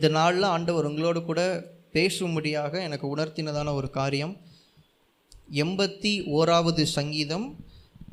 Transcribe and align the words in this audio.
இந்த 0.00 0.18
நாளில் 0.18 0.42
ஆண்டவர் 0.42 0.84
உங்களோடு 0.84 1.22
கூட 1.22 1.64
பேசும்படியாக 1.92 2.82
எனக்கு 2.82 3.16
உணர்த்தினதான 3.16 3.74
ஒரு 3.74 3.90
காரியம். 3.90 4.36
எண்பத்தி 5.52 6.12
ஓராவது 6.36 6.82
சங்கீதம் 6.82 7.56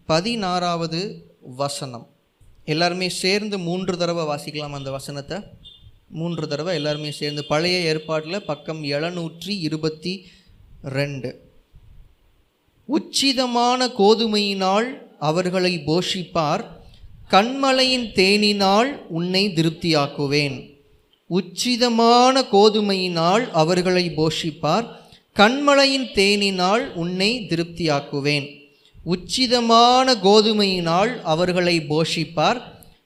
பதினாறாவது 0.06 1.00
வசனம். 1.42 2.10
எல்லாருமே 2.66 3.10
சேர்ந்து 3.10 3.60
மூன்று 3.60 3.98
தடவை 3.98 4.26
வாசிக்கலாம் 4.26 4.70
அந்த 4.70 4.92
வசனத்தை. 4.92 5.40
மூன்று 6.10 6.48
தடவை 6.48 6.76
எல்லாருமே 6.76 7.12
சேர்ந்து. 7.12 7.46
பழைய 7.46 7.80
ஏற்பாட்டில் 7.80 8.46
பக்கம் 8.46 8.84
எழுநூற்றி 8.84 9.50
இருபத்தி 9.50 10.28
ரெண்டு. 10.82 11.50
உச்சிதமான 12.90 13.88
கோதுமையினால் 13.98 15.02
அவர்களை 15.20 15.78
போஷிப்பார். 15.78 16.66
கண்மலையின் 17.30 18.12
தேனினால் 18.14 18.92
உன்னை 19.08 19.50
திருப்தியாக்குவேன். 19.50 20.77
உச்சிதமான 21.30 22.42
கோதுமையினால் 22.52 23.52
அவர்களை 23.52 24.12
போஷிப்பார். 24.18 24.88
கண்மலையின் 25.36 26.08
தேனினால் 26.16 26.94
உன்னை 26.94 27.46
திருப்தியாக்குவேன். 27.50 28.48
உச்சிதமான 29.06 30.16
கோதுமையினால் 30.24 31.22
அவர்களை 31.22 31.80
போஷிப்பார். 31.80 32.62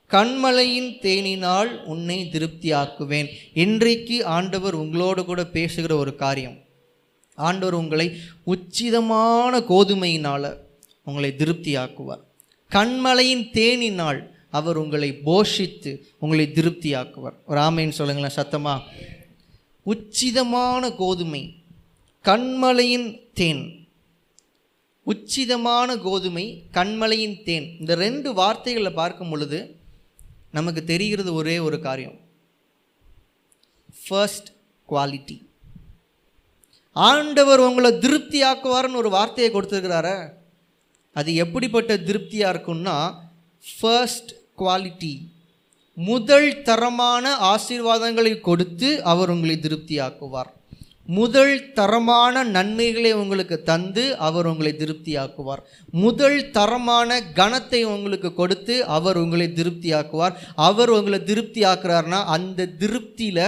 கண்மலையின் 0.10 0.98
தேனினால் 1.02 1.84
உன்னை 1.84 2.30
திருப்தியாக்குவேன். 2.32 3.28
இன்றைக்கு 3.54 4.26
ஆண்டவர் 4.26 4.74
உங்களோடு 4.74 5.26
கூட 5.26 5.46
பேசுகிற 5.46 5.96
ஒரு 5.96 6.16
காரியம். 6.16 6.58
ஆண்டவர் 7.36 7.74
உங்களை 7.74 8.16
உச்சிதமான 8.46 9.60
கோதுமையினால் 9.70 10.56
உங்களை 11.04 11.34
திருப்தியாக்குவார். 11.38 12.24
கண்மலையின் 12.72 13.46
தேனினால் 13.54 14.30
அவர் 14.52 14.78
உங்களை 14.78 15.20
போஷித்து 15.26 15.92
உங்களை 16.20 16.52
திருப்தியாக்குவார். 16.54 17.38
ஒரு 17.46 17.60
ஆமைன்னு 17.60 17.98
சொல்லுங்களேன் 18.00 18.36
சத்தமா? 18.36 18.80
உச்சிதமான 19.86 20.96
கோதுமை 20.96 21.56
கண்மலையின் 22.24 23.20
தேன். 23.34 23.88
உச்சிதமான 25.06 25.98
கோதுமை 25.98 26.64
கண்மலையின் 26.74 27.44
தேன். 27.44 27.78
இந்த 27.80 27.96
ரெண்டு 27.96 28.34
வார்த்தைகளை 28.34 28.92
பார்க்கும் 28.92 29.30
பொழுது 29.30 29.76
நமக்கு 30.52 30.84
தெரிகிறது 30.84 31.34
ஒரே 31.34 31.60
ஒரு 31.60 31.80
காரியம். 31.80 32.20
ஃபர்ஸ்ட் 34.08 34.48
குவாலிட்டி 34.90 35.50
ஆண்டவர் 36.94 37.60
உங்களை 37.60 37.92
திருப்தியாக்குவார்னு 37.92 38.96
ஒரு 38.96 39.10
வார்த்தையை 39.10 39.54
கொடுத்துருக்கிறார. 39.54 40.30
அது 41.14 41.36
எப்படிப்பட்ட 41.36 41.98
திருப்தியாக 41.98 42.58
இருக்கும்னா 42.58 42.98
ஃபர்ஸ்ட் 43.80 44.32
குவாலிட்டி 44.62 45.14
முதல் 45.98 46.50
தரமான 46.62 47.36
ஆசீர்வாதங்களை 47.54 48.40
கொடுத்து 48.40 48.90
அவர் 49.04 49.30
உங்களை 49.30 49.56
திருப்தியாக்குவார். 49.66 50.50
முதல் 51.08 51.74
தரமான 51.74 52.44
நன்மைகளை 52.56 53.12
உங்களுக்கு 53.14 53.64
தந்து 53.70 54.04
அவர் 54.28 54.46
உங்களை 54.46 54.72
திருப்தியாக்குவார். 54.82 55.62
முதல் 55.92 56.52
தரமான 56.52 57.20
கணத்தை 57.40 57.82
உங்களுக்கு 57.84 58.34
கொடுத்து 58.34 58.76
அவர் 58.86 59.18
உங்களை 59.18 59.48
திருப்தியாக்குவார். 59.60 60.36
அவர் 60.56 60.90
உங்களை 60.90 61.20
திருப்தியாக்குறாருனா 61.20 62.20
அந்த 62.36 62.70
திருப்தியில் 62.84 63.46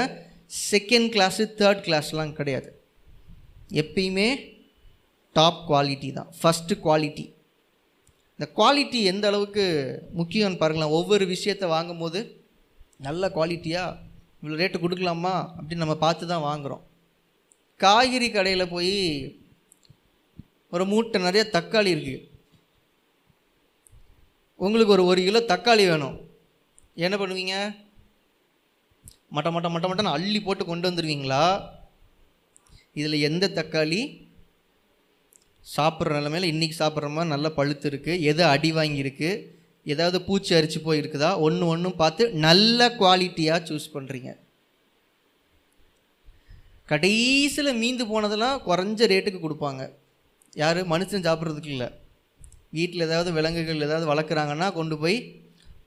செகண்ட் 0.72 1.12
கிளாஸு 1.16 1.46
தேர்ட் 1.60 1.84
கிளாஸ்லாம் 1.88 2.34
கிடையாது. 2.40 2.70
எப்பயுமே 3.82 4.28
டாப் 5.36 5.62
குவாலிட்டி 5.70 6.12
தான். 6.14 6.30
ஃபஸ்ட்டு 6.42 6.82
குவாலிட்டி 6.86 7.26
இந்த 8.40 8.46
குவாலிட்டி 8.56 9.00
எந்த 9.04 9.26
அளவுக்கு 9.28 9.66
முக்கியம்னு 10.14 10.60
பாருங்களேன் 10.60 10.94
ஒவ்வொரு 10.94 11.26
விஷயத்தை 11.26 11.68
வாங்கும்போது 11.68 12.20
நல்ல 12.98 13.30
குவாலிட்டியாக 13.30 13.98
இவ்வளோ 14.42 14.58
ரேட்டு 14.58 14.78
கொடுக்கலாமா 14.80 15.34
அப்படின்னு 15.58 15.84
நம்ம 15.84 15.98
பார்த்து 15.98 16.26
தான் 16.28 16.46
வாங்குகிறோம் 16.46 16.84
காய்கறி 17.80 18.28
கடையில் 18.30 18.72
போய் 18.72 18.96
ஒரு 20.70 20.84
மூட்டை 20.86 21.18
நிறைய 21.22 21.44
தக்காளி 21.54 21.94
இருக்குது 21.96 22.22
உங்களுக்கு 24.60 24.94
ஒரு 24.94 25.06
ஒரு 25.06 25.22
கிலோ 25.22 25.42
தக்காளி 25.46 25.84
வேணும் 25.88 26.18
என்ன 26.96 27.16
பண்ணுவீங்க 27.18 27.56
மட்ட 29.32 29.50
மட்ட 29.52 29.70
மட்ட 29.70 29.86
மட்டன்னு 29.88 30.16
அள்ளி 30.16 30.40
போட்டு 30.42 30.64
கொண்டு 30.66 30.88
வந்துடுவீங்களா 30.90 31.44
இதில் 32.94 33.24
எந்த 33.24 33.46
தக்காளி 33.56 34.02
சாப்பிட்ற 35.72 36.16
நிலமையில 36.20 36.50
இன்றைக்கி 36.54 36.76
சாப்பிட்ற 36.80 37.10
மாதிரி 37.16 37.34
நல்லா 37.34 37.50
பழுத்து 37.58 37.88
இருக்குது 37.90 38.24
எது 38.32 38.44
அடி 38.54 38.70
வாங்கியிருக்கு? 38.78 39.30
ஏதாவது 39.86 40.18
பூச்சி 40.28 40.52
அரிச்சு 40.58 40.80
போயிருக்குதா? 40.88 41.30
ஒன்று 41.46 41.64
ஒன்றும் 41.74 42.00
பார்த்து 42.02 42.24
நல்ல 42.46 42.88
குவாலிட்டியாக 43.00 43.66
சூஸ் 43.70 43.94
பண்ணுறீங்க 43.94 44.32
கடைசியில் 46.92 47.78
மீந்து 47.82 48.06
போனதெல்லாம் 48.12 48.58
குறைஞ்ச 48.68 49.08
ரேட்டுக்கு 49.12 49.40
கொடுப்பாங்க. 49.44 49.84
யார்? 50.62 50.80
மனுஷன் 50.94 51.26
சாப்பிட்றதுக்கு 51.28 51.74
இல்லை. 51.76 51.88
வீட்டில் 52.78 53.06
ஏதாவது 53.08 53.30
விலங்குகள் 53.38 53.86
ஏதாவது 53.88 54.08
வளர்க்குறாங்கன்னா 54.14 54.68
கொண்டு 54.74 54.98
போய் 54.98 55.18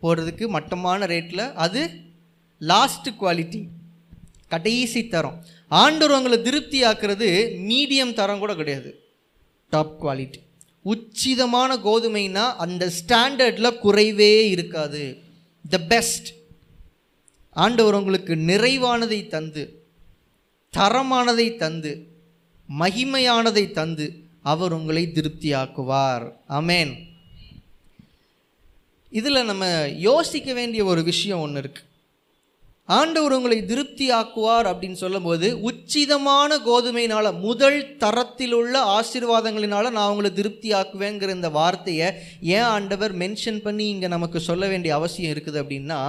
போடுறதுக்கு 0.02 0.46
மட்டமான 0.56 1.06
ரேட்டில் 1.06 1.52
அது 1.64 1.82
லாஸ்ட் 2.60 3.08
குவாலிட்டி 3.20 3.60
கடைசி 4.48 5.00
தரம். 5.14 5.38
ஆண்டவர் 5.82 6.16
உங்களை 6.18 6.38
திருப்தி 6.42 6.80
ஆக்குறது 6.90 7.28
மீடியம் 7.70 8.16
தரம் 8.20 8.42
கூட 8.44 8.54
கிடையாது. 8.54 8.90
டாப் 9.68 9.94
குவாலிட்டி 10.02 10.40
உச்சிதமான 10.84 11.70
கோதுமைனா 11.86 12.44
அந்த 12.56 12.92
ஸ்டாண்டர்டில் 12.98 13.78
குறைவே 13.84 14.32
இருக்காது. 14.46 15.18
த 15.70 15.78
பெஸ்ட் 15.78 16.28
ஆண்டவர் 17.50 17.94
உங்களுக்கு 17.94 18.34
நிறைவானதை 18.34 19.28
தந்து 19.28 19.62
தரமானதை 20.72 21.56
தந்து 21.56 21.92
மகிமையானதை 22.68 23.64
தந்து 23.70 24.06
அவர் 24.42 24.72
உங்களை 24.72 25.04
திருப்தியாக்குவார். 25.06 26.24
அமேன் 26.48 26.92
இதில் 29.10 29.44
நம்ம 29.44 29.64
யோசிக்க 30.08 30.52
வேண்டிய 30.52 30.84
ஒரு 30.84 31.02
விஷயம் 31.02 31.40
ஒன்று 31.40 31.60
இருக்குது 31.60 31.88
ஆண்டவர் 32.88 33.34
உங்களை 33.34 33.56
திருப்தி 33.64 34.06
ஆக்குவார் 34.12 34.66
அப்படின்னு 34.66 34.98
சொல்லும்போது 35.00 35.48
உச்சிதமான 35.62 36.58
கோதுமையினால் 36.66 37.28
முதல் 37.40 37.78
தரத்தில் 37.96 38.54
உள்ள 38.54 38.74
ஆசீர்வாதங்களினால் 38.92 39.88
நான் 39.90 40.10
உங்களை 40.10 40.30
திருப்தியாக்குவேங்கிற 40.32 41.32
இந்த 41.34 41.50
வார்த்தையை 41.50 42.08
ஏன் 42.50 42.68
ஆண்டவர் 42.68 43.14
மென்ஷன் 43.16 43.60
பண்ணி 43.62 43.86
இங்கே 43.88 44.08
நமக்கு 44.08 44.40
சொல்ல 44.40 44.66
வேண்டிய 44.66 44.94
அவசியம் 44.94 45.32
இருக்குது 45.34 45.60
அப்படின்னா 45.62 46.00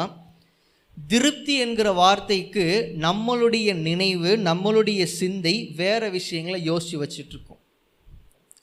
திருப்தி 0.97 1.55
என்கிற 1.57 1.89
வார்த்தைக்கு 1.93 2.65
நம்மளுடைய 2.99 3.69
நினைவு 3.81 4.31
நம்மளுடைய 4.43 5.01
சிந்தை 5.13 5.55
வேறு 5.75 6.07
விஷயங்களை 6.11 6.59
யோசித்து 6.63 7.01
வச்சிட்ருக்கோம் 7.03 7.61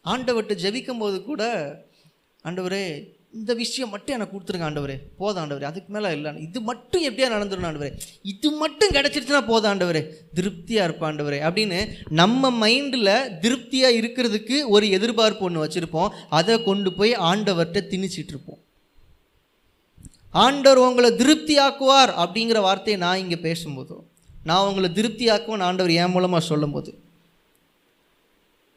ஆண்டவர்கிட்ட 0.07 0.57
ஜெபிக்கும் 0.63 0.99
போது 0.99 1.19
கூட 1.23 1.43
ஆண்டவரே 2.45 2.87
இந்த 3.39 3.55
விஷயம் 3.55 3.91
மட்டும் 3.91 4.15
எனக்கு 4.17 4.39
கொடுத்துருங்க 4.39 4.67
ஆண்டவரே. 4.67 4.97
போதும் 5.19 5.51
அதுக்கு 5.51 5.93
மேலே 5.95 6.13
இல்லை. 6.17 6.43
இது 6.43 6.61
மட்டும் 6.61 7.05
எப்படியா 7.05 7.29
நடந்துடும் 7.35 7.69
ஆண்டவரே. 7.69 7.91
இது 8.23 8.51
மட்டும் 8.51 8.91
கிடச்சிருச்சுன்னா 8.91 9.47
போதும் 9.47 9.79
திருப்தியாக 10.35 10.93
இருப்பாண்டவர் 10.93 11.39
அப்படின்னு 11.49 11.89
நம்ம 12.09 12.69
மைண்டில் 12.69 13.39
திருப்தியாக 13.39 13.95
இருக்கிறதுக்கு 13.95 14.69
ஒரு 14.69 14.91
எதிர்பார்ப்பு 14.91 15.45
ஒன்று 15.45 15.65
வச்சுருப்போம். 15.67 16.13
அதை 16.29 16.63
கொண்டு 16.63 16.93
போய் 16.93 17.17
ஆண்டவர்கிட்ட 17.17 17.83
திணிச்சிட்டு 17.95 18.35
இருப்போம் 18.35 18.59
ஆண்டவர் 20.31 20.79
உங்களை 20.79 21.11
திருப்தியாக்குவார் 21.11 22.13
அப்படிங்கிற 22.25 22.61
வார்த்தையை 22.61 23.03
நான் 23.03 23.19
இங்கே 23.19 23.35
பேசும்போதும் 23.35 24.05
நான் 24.45 24.67
உங்களை 24.67 24.91
திருப்தியாக்குவேன் 24.91 25.63
ஆண்டவர் 25.63 25.91
என் 25.91 26.11
மூலமாக 26.11 26.45
சொல்லும்போது 26.45 27.04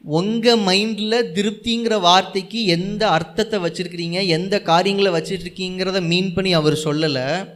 உங்கள் 0.03 0.59
மைண்டில் 0.59 1.25
திருப்திங்கிற 1.35 1.99
வார்த்தைக்கு 1.99 2.65
எந்த 2.65 3.09
அர்த்தத்தை 3.09 3.59
வச்சுருக்கிறீங்க 3.59 4.27
எந்த 4.27 4.61
காரியங்களை 4.61 5.11
வச்சுட்ருக்கீங்கிறத 5.11 6.01
மீன் 6.01 6.33
பண்ணி 6.33 6.53
அவர் 6.53 6.73
சொல்லலை. 6.73 7.49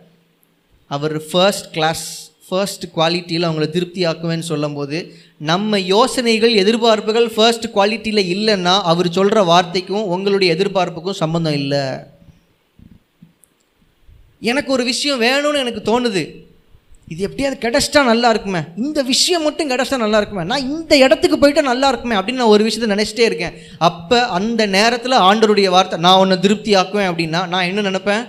அவர் 0.87 1.21
ஃபர்ஸ்ட் 1.29 1.73
கிளாஸ் 1.73 2.29
ஃபர்ஸ்ட் 2.49 2.85
குவாலிட்டியில் 2.95 3.47
அவங்கள 3.47 3.69
திருப்தி 3.69 4.05
ஆக்குவேன்னு 4.05 4.39
சொல்லும்போது 4.39 5.15
நம்ம 5.37 5.79
யோசனைகள் 5.79 6.53
எதிர்பார்ப்புகள் 6.53 7.27
ஃபர்ஸ்ட் 7.35 7.67
குவாலிட்டியில் 7.67 8.31
இல்லைன்னா 8.35 8.81
அவர் 8.81 9.11
சொல்கிற 9.11 9.43
வார்த்தைக்கும் 9.43 10.03
உங்களுடைய 10.03 10.55
எதிர்பார்ப்புக்கும் 10.55 11.13
சம்மந்தம் 11.13 11.53
இல்லை. 11.53 11.83
எனக்கு 14.39 14.71
ஒரு 14.71 14.83
விஷயம் 14.83 15.21
வேணும்னு 15.21 15.57
எனக்கு 15.57 15.81
தோணுது. 15.91 16.49
இது 17.11 17.21
எப்படியாவது 17.27 17.57
கிடச்சிட்டா 17.63 18.01
நல்லா 18.09 18.27
இருக்குமே? 18.33 18.61
இந்த 18.83 18.99
விஷயம் 19.13 19.45
மட்டும் 19.47 19.69
கிடச்சிட்டா 19.71 19.97
நல்லா 20.03 20.19
இருக்குமே? 20.21 20.43
நான் 20.51 20.67
இந்த 20.73 20.93
இடத்துக்கு 21.05 21.37
போயிட்டா 21.41 21.63
நல்லா 21.71 21.87
இருக்குமே 21.91 22.15
அப்படின்னு 22.19 22.41
நான் 22.41 22.53
ஒரு 22.55 22.65
விஷயத்தை 22.67 22.89
நினச்சிட்டே 22.93 23.25
இருக்கேன். 23.29 23.55
அப்போ 23.87 24.19
அந்த 24.37 24.65
நேரத்தில் 24.77 25.23
ஆண்டருடைய 25.29 25.69
வார்த்தை 25.75 25.99
நான் 26.05 26.21
உன்னை 26.23 26.37
திருப்தி 26.45 26.73
ஆக்குவேன் 26.81 27.09
அப்படின்னா 27.11 27.41
நான் 27.53 27.67
என்ன 27.71 27.83
நினைப்பேன்? 27.89 28.23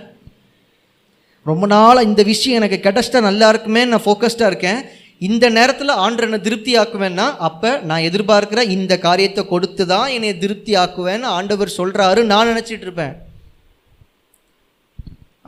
ரொம்ப 1.45 1.65
நாளாக 1.75 2.07
இந்த 2.09 2.21
விஷயம் 2.33 2.59
எனக்கு 2.59 2.79
கிடச்சிட்டா 2.87 3.21
நல்லா 3.29 3.47
இருக்குமே 3.53 3.81
நான் 3.93 4.05
ஃபோக்கஸ்டாக 4.05 4.51
இருக்கேன். 4.51 4.81
இந்த 5.27 5.45
நேரத்தில் 5.57 5.99
ஆண்டர் 6.03 6.25
என்னை 6.27 6.39
திருப்தி 6.45 6.71
ஆக்குவேன்னா 6.81 7.25
அப்போ 7.47 7.69
நான் 7.89 8.05
எதிர்பார்க்குற 8.07 8.61
இந்த 8.75 8.93
காரியத்தை 9.05 9.43
கொடுத்து 9.51 9.83
தான் 9.93 10.07
என்னை 10.15 10.31
திருப்தி 10.43 10.73
ஆக்குவேன்னு 10.83 11.27
ஆண்டவர் 11.37 11.77
சொல்கிறாரு 11.79 12.23
நான் 12.31 12.49
நினச்சிட்டு 12.51 12.85
இருப்பேன். 12.87 13.13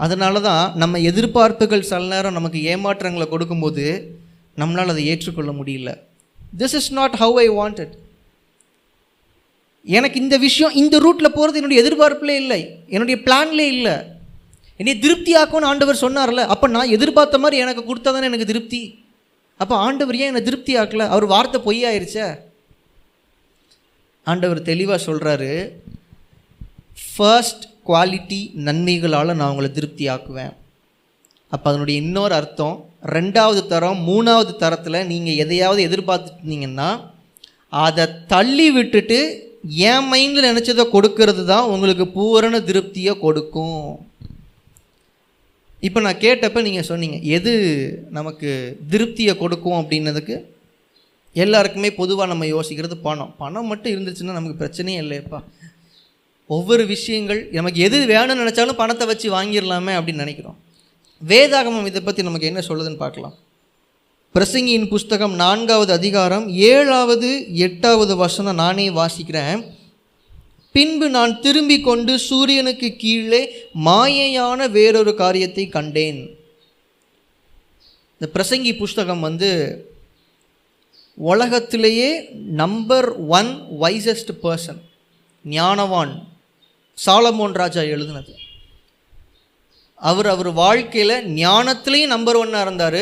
அதனால 0.04 0.40
தான் 0.48 0.66
நம்ம 0.82 1.00
எதிர்பார்ப்புகள் 1.10 1.88
சில 1.90 2.08
நேரம் 2.14 2.38
நமக்கு 2.38 2.60
ஏமாற்றங்களை 2.72 3.28
கொடுக்கும்போது 3.34 3.86
நம்மளால் 4.62 4.94
அதை 4.94 5.04
ஏற்றுக்கொள்ள 5.12 5.52
முடியல. 5.60 5.92
This 6.62 6.76
is 6.80 6.92
not 7.00 7.16
how 7.22 7.38
I 7.44 7.48
wanted 7.60 7.94
எனக்கு 9.86 10.18
இந்த 10.24 10.36
விஷயம் 10.48 10.76
இந்த 10.82 10.96
ரூட்டில் 11.06 11.36
போகிறது 11.38 11.60
என்னுடைய 11.60 11.80
எதிர்பார்ப்பிலே 11.84 12.36
இல்லை. 12.44 12.62
என்னுடைய 12.94 13.18
பிளான்லே 13.26 13.68
இல்லை. 13.76 13.96
என்னை 14.80 14.94
திருப்தி 15.04 15.34
ஆக்கும்னு 15.42 15.70
ஆண்டவர் 15.72 16.04
சொன்னார்ல 16.06 16.44
அப்போ 16.54 16.68
நான் 16.76 16.94
எதிர்பார்த்த 16.98 17.38
மாதிரி 17.44 17.62
எனக்கு 17.66 17.84
கொடுத்தா 17.90 18.10
தானே 18.16 18.30
எனக்கு 18.32 18.52
திருப்தி? 18.52 18.82
அப்போ 19.58 19.76
ஆண்டவர் 19.88 20.18
ஏன் 20.22 20.30
என்னை 20.32 20.42
திருப்தி 20.48 20.74
ஆக்கல 20.82 21.06
அவர் 21.14 21.26
வார்த்தை 21.34 21.60
பொய்யாயிருச்சே. 21.68 22.28
ஆண்டவர் 24.32 24.62
தெளிவாக 24.72 25.00
சொல்கிறாரு 25.08 25.52
ஃபர்ஸ்ட் 27.12 27.66
குவாலிட்டி 27.88 28.40
நன்மைகளால் 28.68 29.38
நான் 29.40 29.52
உங்களை 29.54 29.70
திருப்தி 29.78 30.06
ஆக்குவேன் 30.14 30.54
அப்போ 31.52 31.66
அதனுடைய 31.72 31.96
இன்னொரு 32.04 32.34
அர்த்தம் 32.40 32.78
ரெண்டாவது 33.16 33.62
தரம் 33.74 34.00
மூணாவது 34.10 34.54
தரத்தில் 34.64 35.08
நீங்கள் 35.12 35.40
எதையாவது 35.44 35.82
எதிர்பார்த்துருந்தீங்கன்னா 35.88 36.90
அதை 37.86 38.06
தள்ளி 38.34 38.68
விட்டுட்டு 38.78 39.20
என் 39.90 40.08
மைண்டில் 40.12 40.50
நினச்சதை 40.50 40.84
கொடுக்கறது 40.96 41.44
தான் 41.52 41.70
உங்களுக்கு 41.74 42.06
பூரண 42.18 42.56
திருப்தியை 42.70 43.14
கொடுக்கும். 43.26 43.86
இப்போ 45.88 46.00
நான் 46.06 46.24
கேட்டப்ப 46.26 46.62
நீங்கள் 46.68 46.88
சொன்னீங்க 46.90 47.18
எது 47.38 47.54
நமக்கு 48.18 48.50
திருப்தியை 48.92 49.34
கொடுக்கும் 49.42 49.80
அப்படின்னதுக்கு? 49.80 50.36
எல்லாருக்குமே 51.44 51.90
பொதுவாக 52.02 52.32
நம்ம 52.32 52.46
யோசிக்கிறது 52.56 52.98
பணம். 53.08 53.34
பணம் 53.42 53.70
மட்டும் 53.72 53.94
இருந்துச்சுன்னா 53.94 54.38
நமக்கு 54.38 54.62
பிரச்சனையே 54.62 55.00
இல்லையப்பா. 55.04 55.40
ஒவ்வொரு 56.48 56.86
விஷயங்கள் 56.86 57.48
நமக்கு 57.52 57.80
எது 57.82 57.98
வேணும்னு 58.06 58.42
நினச்சாலும் 58.42 58.80
பணத்தை 58.82 59.08
வச்சு 59.08 59.28
வாங்கிடலாமே 59.36 59.94
அப்படின்னு 59.98 60.24
நினைக்கிறோம். 60.26 60.58
வேதாகமம் 61.22 61.86
இதை 61.86 62.02
பற்றி 62.02 62.24
நமக்கு 62.24 62.50
என்ன 62.52 62.62
சொல்லுதுன்னு 62.68 63.04
பார்க்கலாம். 63.04 63.36
பிரசங்கியின் 64.36 64.88
புஸ்தகம் 64.88 65.36
நான்காவது 65.36 65.94
அதிகாரம் 65.94 66.46
ஏழாவது 66.50 67.30
எட்டாவது 67.68 68.16
வசனம் 68.16 68.56
நானே 68.56 68.90
வாசிக்கிறேன். 68.90 69.62
பின்பு 70.72 71.10
நான் 71.10 71.40
திரும்பி 71.40 71.78
கொண்டு 71.82 72.20
சூரியனுக்கு 72.20 72.96
கீழே 72.96 73.42
மாயையான 73.88 74.70
வேறொரு 74.70 75.16
காரியத்தை 75.16 75.66
கண்டேன். 75.70 76.22
இந்த 78.16 78.28
பிரசங்கி 78.36 78.78
புஸ்தகம் 78.78 79.20
வந்து 79.20 79.52
உலகத்திலேயே 81.18 82.30
நம்பர் 82.34 83.08
ஒன் 83.40 83.52
வைசஸ்ட் 83.82 84.34
பர்சன் 84.44 84.82
ஞானவான். 85.46 86.14
சாலமோன் 87.06 87.52
ராஜா 87.52 87.82
எழுதினது. 87.82 88.34
அவர் 89.96 90.28
அவர் 90.28 90.52
வாழ்க்கையில் 90.52 91.34
ஞானத்திலையும் 91.36 92.06
நம்பர் 92.06 92.38
ஒன்னாக 92.38 92.62
இருந்தார். 92.62 93.02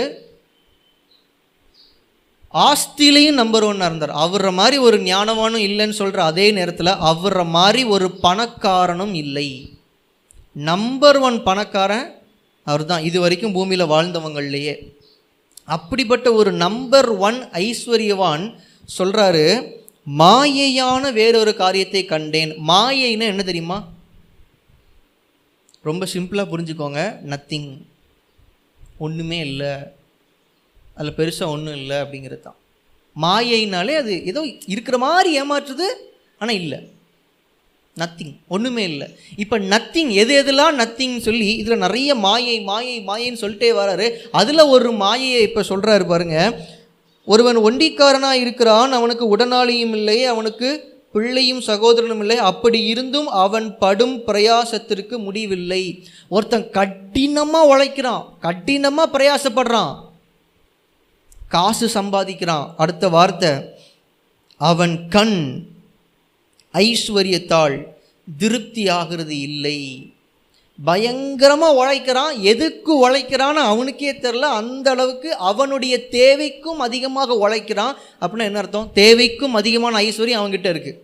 ஆஸ்திலையும் 2.53 3.39
நம்பர் 3.41 3.63
ஒன்னாக 3.63 3.85
இருந்தார். 3.85 4.09
அவரை 4.09 4.51
மாதிரி 4.51 4.77
ஒரு 4.77 4.97
ஞானவானும் 4.97 5.65
இல்லைன்னு 5.67 5.89
சொல்கிற 5.89 6.23
அதே 6.23 6.51
நேரத்தில் 6.51 6.85
அவரை 6.85 7.45
மாதிரி 7.45 7.83
ஒரு 7.83 8.07
பணக்காரனும் 8.23 9.13
இல்லை. 9.13 9.77
நம்பர் 10.53 11.17
ஒன் 11.17 11.43
பணக்காரன் 11.43 12.21
அவர் 12.65 12.85
தான் 12.85 13.03
இது 13.03 13.19
வரைக்கும் 13.19 13.51
பூமியில் 13.51 13.85
வாழ்ந்தவங்கள்லையே. 13.85 14.75
அப்படிப்பட்ட 15.65 16.33
ஒரு 16.33 16.51
நம்பர் 16.51 17.09
ஒன் 17.09 17.49
ஐஸ்வர்யவான் 17.51 18.55
சொல்கிறாரு 18.99 19.71
மாயையான 20.07 21.11
வேறொரு 21.13 21.51
காரியத்தை 21.55 22.05
கண்டேன். 22.05 22.51
மாயைன்னா 22.71 23.27
என்ன 23.33 23.43
தெரியுமா? 23.43 23.77
ரொம்ப 25.89 26.05
சிம்பிளாக 26.13 26.51
புரிஞ்சுக்கோங்க. 26.53 27.01
நத்திங் 27.33 27.69
ஒன்றுமே 29.05 29.39
இல்லை. 29.49 29.73
அதில் 30.97 31.17
பெருசாக 31.19 31.53
ஒன்றும் 31.55 31.77
இல்லை 31.81 31.97
அப்படிங்கிறது 32.03 32.41
தான் 32.41 32.59
மாயைனாலே 33.15 33.93
அது 34.01 34.13
ஏதோ 34.31 34.41
இருக்கிற 34.73 34.97
மாதிரி 34.97 35.29
ஏமாற்றுது 35.41 35.87
ஆனால் 36.39 36.59
இல்லை. 36.61 36.79
நத்திங் 37.95 38.35
ஒன்றுமே 38.55 38.83
இல்லை. 38.91 39.07
இப்போ 39.43 39.55
நத்திங் 39.73 40.11
எது 40.21 40.31
எதெல்லாம் 40.43 40.79
நத்திங் 40.81 41.17
சொல்லி 41.27 41.49
இதில் 41.61 41.83
நிறைய 41.85 42.15
மாயை 42.15 42.55
மாயை 42.69 42.95
மாயைன்னு 43.09 43.41
சொல்லிட்டே 43.41 43.69
வராரு. 43.81 44.07
அதில் 44.31 44.69
ஒரு 44.75 44.91
மாயையை 45.03 45.41
இப்போ 45.47 45.61
சொல்கிறாரு 45.71 46.05
பாருங்கள் 46.13 46.55
ஒருவன் 47.25 47.57
ஒண்டிக்காரனாக 47.57 48.41
இருக்கிறான் 48.43 48.91
அவனுக்கு 48.91 49.37
உடனாளியும் 49.37 49.93
இல்லை 49.97 50.25
அவனுக்கு 50.25 50.69
பிள்ளையும் 51.11 51.61
சகோதரனும் 51.61 52.19
இல்லை. 52.19 52.37
அப்படி 52.37 52.79
இருந்தும் 52.85 53.27
அவன் 53.27 53.77
படும் 53.77 54.15
பிரயாசத்திற்கு 54.27 55.17
முடிவில்லை. 55.17 55.83
ஒருத்தன் 56.29 56.69
கடினமாக 56.69 57.69
உழைக்கிறான் 57.73 58.23
கடினமாக 58.39 59.13
பிரயாசப்படுறான் 59.15 59.93
காசு 61.47 61.87
சம்பாதிக்கிறான். 61.93 62.67
அடுத்த 62.77 63.09
வார்த்தை 63.09 63.51
அவன் 64.57 64.95
கண் 65.09 65.37
ஐஸ்வர்யத்தால் 66.73 67.77
திருப்தி 68.37 68.83
ஆகிறது 68.89 69.39
இல்லை. 69.39 69.79
பயங்கரமாக 70.85 71.75
உழைக்கிறான். 71.75 72.41
எதுக்கு 72.41 73.09
உழைக்கிறான்னு 73.09 73.63
அவனுக்கே 73.71 74.11
தெரில 74.11 74.39
அந்த 74.39 74.91
அளவுக்கு 74.91 75.35
அவனுடைய 75.35 75.97
தேவைக்கும் 76.11 76.83
அதிகமாக 76.87 77.35
உழைக்கிறான். 77.35 77.95
அப்படின்னா 78.21 78.43
என்ன 78.43 78.57
அர்த்தம்? 78.57 78.91
தேவைக்கும் 78.95 79.51
அதிகமான 79.51 80.01
ஐஸ்வர்யம் 80.01 80.41
அவன்கிட்ட 80.41 80.69
இருக்குது 80.73 80.99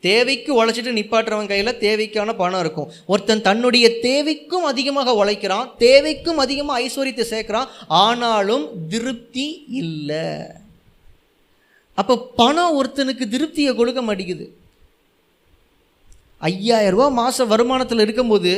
தேவைக்கு 0.00 0.64
உழைச்சிட்டு 0.64 0.96
நிப்பாட்டுறவன் 0.98 1.46
கையில் 1.46 1.78
தேவைக்கான 1.80 2.36
பணம் 2.36 2.60
இருக்கும். 2.60 2.90
ஒருத்தன் 3.06 3.42
தன்னுடைய 3.42 3.88
தேவைக்கும் 4.02 4.66
அதிகமாக 4.72 5.14
உழைக்கிறான். 5.14 5.70
தேவைக்கும் 5.78 6.40
அதிகமாக 6.44 6.80
ஐஸ்வர்யத்தை 6.80 7.24
சேர்க்குறான். 7.30 7.68
ஆனாலும் 7.88 8.88
திருப்தி 8.88 9.64
இல்லை. 9.68 10.26
அப்போ 11.94 12.30
பணம் 12.36 12.82
ஒருத்தனுக்கு 12.82 13.24
திருப்தியை 13.34 13.74
கொடுக்க 13.74 14.02
மாட்டேங்குது. 14.02 14.56
ஐயாயிரரூபா 16.48 17.06
மாதம் 17.20 17.50
வருமானத்தில் 17.52 18.04
இருக்கும்போது 18.04 18.52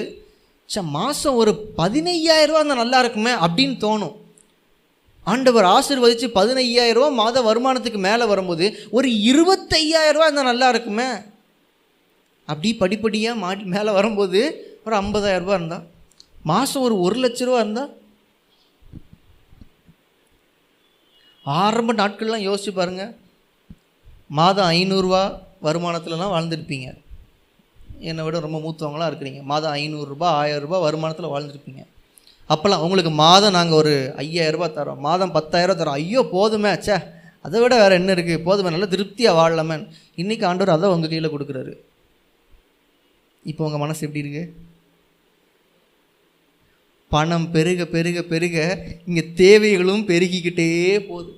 சே 0.70 0.80
மாதம் 0.98 1.38
ஒரு 1.40 1.52
பதினையாயிரரூபா 1.80 2.60
இருந்தால் 2.60 2.82
நல்லா 2.82 2.98
இருக்குமே 3.04 3.32
அப்படின்னு 3.46 3.76
தோணும். 3.84 4.14
ஆண்டவர் 5.26 5.66
ஆசிர்வதித்து 5.74 6.26
பதினையாயிரம் 6.38 6.98
ரூபா 6.98 7.08
மாத 7.20 7.42
வருமானத்துக்கு 7.48 8.00
மேலே 8.08 8.24
வரும்போது 8.32 8.66
ஒரு 8.98 9.08
இருபத்தையாயிரரூபா 9.30 10.26
இருந்தால் 10.26 10.50
நல்லா 10.50 10.69
இருக்குமே? 10.74 11.08
அப்படி 12.48 12.69
படிப்படியாக 12.82 13.40
மாடி 13.44 13.62
மேலே 13.76 13.90
வரும்போது 13.98 14.40
ஒரு 14.86 14.94
ஐம்பதாயிரரூபா 15.02 15.56
இருந்தால் 15.58 15.86
மாதம் 16.50 16.84
ஒரு 16.88 16.96
ஒரு 17.06 17.16
லட்ச 17.24 17.48
ரூபா 17.48 17.62
இருந்தால் 17.64 17.93
ஆரம்ப 21.46 21.93
நாட்கள்லாம் 22.02 22.46
யோசிச்சு 22.48 22.72
பாருங்கள் 22.76 23.12
மாதம் 24.38 24.70
ஐநூறுரூவா 24.78 25.24
வருமானத்துலலாம் 25.66 26.32
வாழ்ந்துருப்பீங்க. 26.36 26.88
என்னை 28.10 28.24
விட 28.24 28.41
ரொம்ப 28.46 28.58
மூத்தவங்களாக 28.65 29.10
இருக்கிறீங்க. 29.10 29.43
மாதம் 29.53 29.74
ஐநூறுரூபா 29.82 30.29
ஆயிரரூபா 30.41 30.79
வருமானத்தில் 30.86 31.32
வாழ்ந்துருப்பீங்க. 31.34 31.82
அப்போல்லாம் 32.50 32.82
உங்களுக்கு 32.86 33.12
மாதம் 33.24 33.56
நாங்கள் 33.58 33.79
ஒரு 33.82 33.93
ஐயாயிரரூபா 34.24 34.69
தரோம் 34.79 35.00
மாதம் 35.06 35.34
பத்தாயிரரூபா 35.36 35.79
தரோம் 35.81 35.98
ஐயோ 36.00 36.22
போதுமே 36.34 36.72
ச்சே. 36.84 36.96
அதை 37.46 37.60
விட 37.62 37.74
வேறு 37.81 37.98
என்ன 38.00 38.15
இருக்குது 38.15 38.44
போதுமே 38.46 38.72
நல்லா 38.74 38.88
திருப்தியாக 38.93 39.38
வாழலாமே 39.38 39.76
இன்றைக்கி 40.22 40.44
ஆண்டவர் 40.50 40.74
அதை 40.74 40.91
உங்கள் 40.94 41.10
கையில் 41.12 41.32
கொடுக்குறாரு. 41.34 41.74
இப்போ 43.50 43.62
உங்கள் 43.67 43.82
மனசு 43.84 44.05
எப்படி 44.06 44.24
இருக்கு? 44.24 44.44
பணம் 47.15 47.50
பெருக 47.55 47.82
பெருக 47.94 48.22
பெருக 48.31 48.56
இங்கே 49.08 49.22
தேவைகளும் 49.43 50.03
பெருகிக்கிட்டே 50.08 50.70
போகுது. 51.08 51.31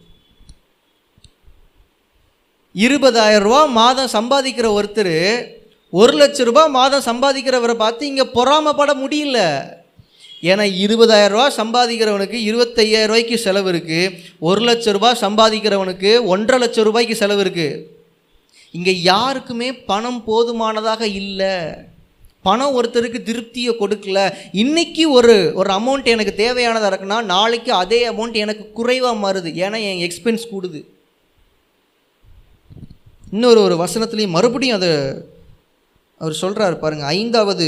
இருபதாயிரம் 2.75 3.47
ரூபா 3.47 3.61
மாதம் 3.81 4.15
சம்பாதிக்கிற 4.17 4.67
ஒருத்தர் 4.79 5.15
ஒரு 5.93 6.13
லட்ச 6.21 6.45
ரூபாய் 6.49 6.75
மாதம் 6.79 7.05
சம்பாதிக்கிறவரை 7.09 7.75
பார்த்து 7.83 8.09
இங்கே 8.11 8.25
பொறாமப்பட 8.39 8.93
முடியல. 9.03 9.39
ஏன்னா 10.51 10.65
இருபதாயிரம் 10.85 11.35
ரூபா 11.35 11.47
சம்பாதிக்கிறவனுக்கு 11.61 12.39
இருபத்தையாயிரம் 12.49 13.11
ரூபாய்க்கு 13.11 13.37
செலவு 13.45 13.69
இருக்குது 13.73 14.13
ஒரு 14.49 14.61
லட்ச 14.69 14.93
ரூபாய் 14.97 15.23
சம்பாதிக்கிறவனுக்கு 15.23 16.11
ஒன்றரை 16.33 16.59
லட்சம் 16.65 16.87
ரூபாய்க்கு 16.89 17.15
செலவு 17.23 17.43
இருக்குது 17.45 17.81
இங்கே 18.77 18.93
யாருக்குமே 19.03 19.69
பணம் 19.91 20.21
போதுமானதாக 20.25 21.03
இல்லை. 21.21 21.55
பணம் 22.47 22.75
ஒருத்தருக்கு 22.79 23.21
திருப்தியை 23.29 23.73
கொடுக்கல. 23.81 24.19
இன்றைக்கி 24.63 25.05
ஒரு 25.17 25.35
ஒரு 25.61 25.71
அமௌண்ட் 25.79 26.13
எனக்கு 26.15 26.35
தேவையானதாக 26.43 26.91
இருக்குன்னா 26.93 27.19
நாளைக்கு 27.33 27.73
அதே 27.83 28.01
அமௌண்ட் 28.11 28.37
எனக்கு 28.45 28.67
குறைவாக 28.79 29.17
மாறுது. 29.25 29.51
ஏன்னா 29.65 29.81
என் 29.89 30.03
எக்ஸ்பென்ஸ் 30.09 30.45
கூடுது. 30.53 30.83
இன்னொரு 33.33 33.61
ஒரு 33.67 33.77
வசனத்துலேயும் 33.85 34.37
மறுபடியும் 34.37 34.79
அதை 34.79 34.93
அவர் 36.21 36.41
சொல்கிறார் 36.43 36.83
பாருங்க 36.83 37.05
ஐந்தாவது 37.19 37.67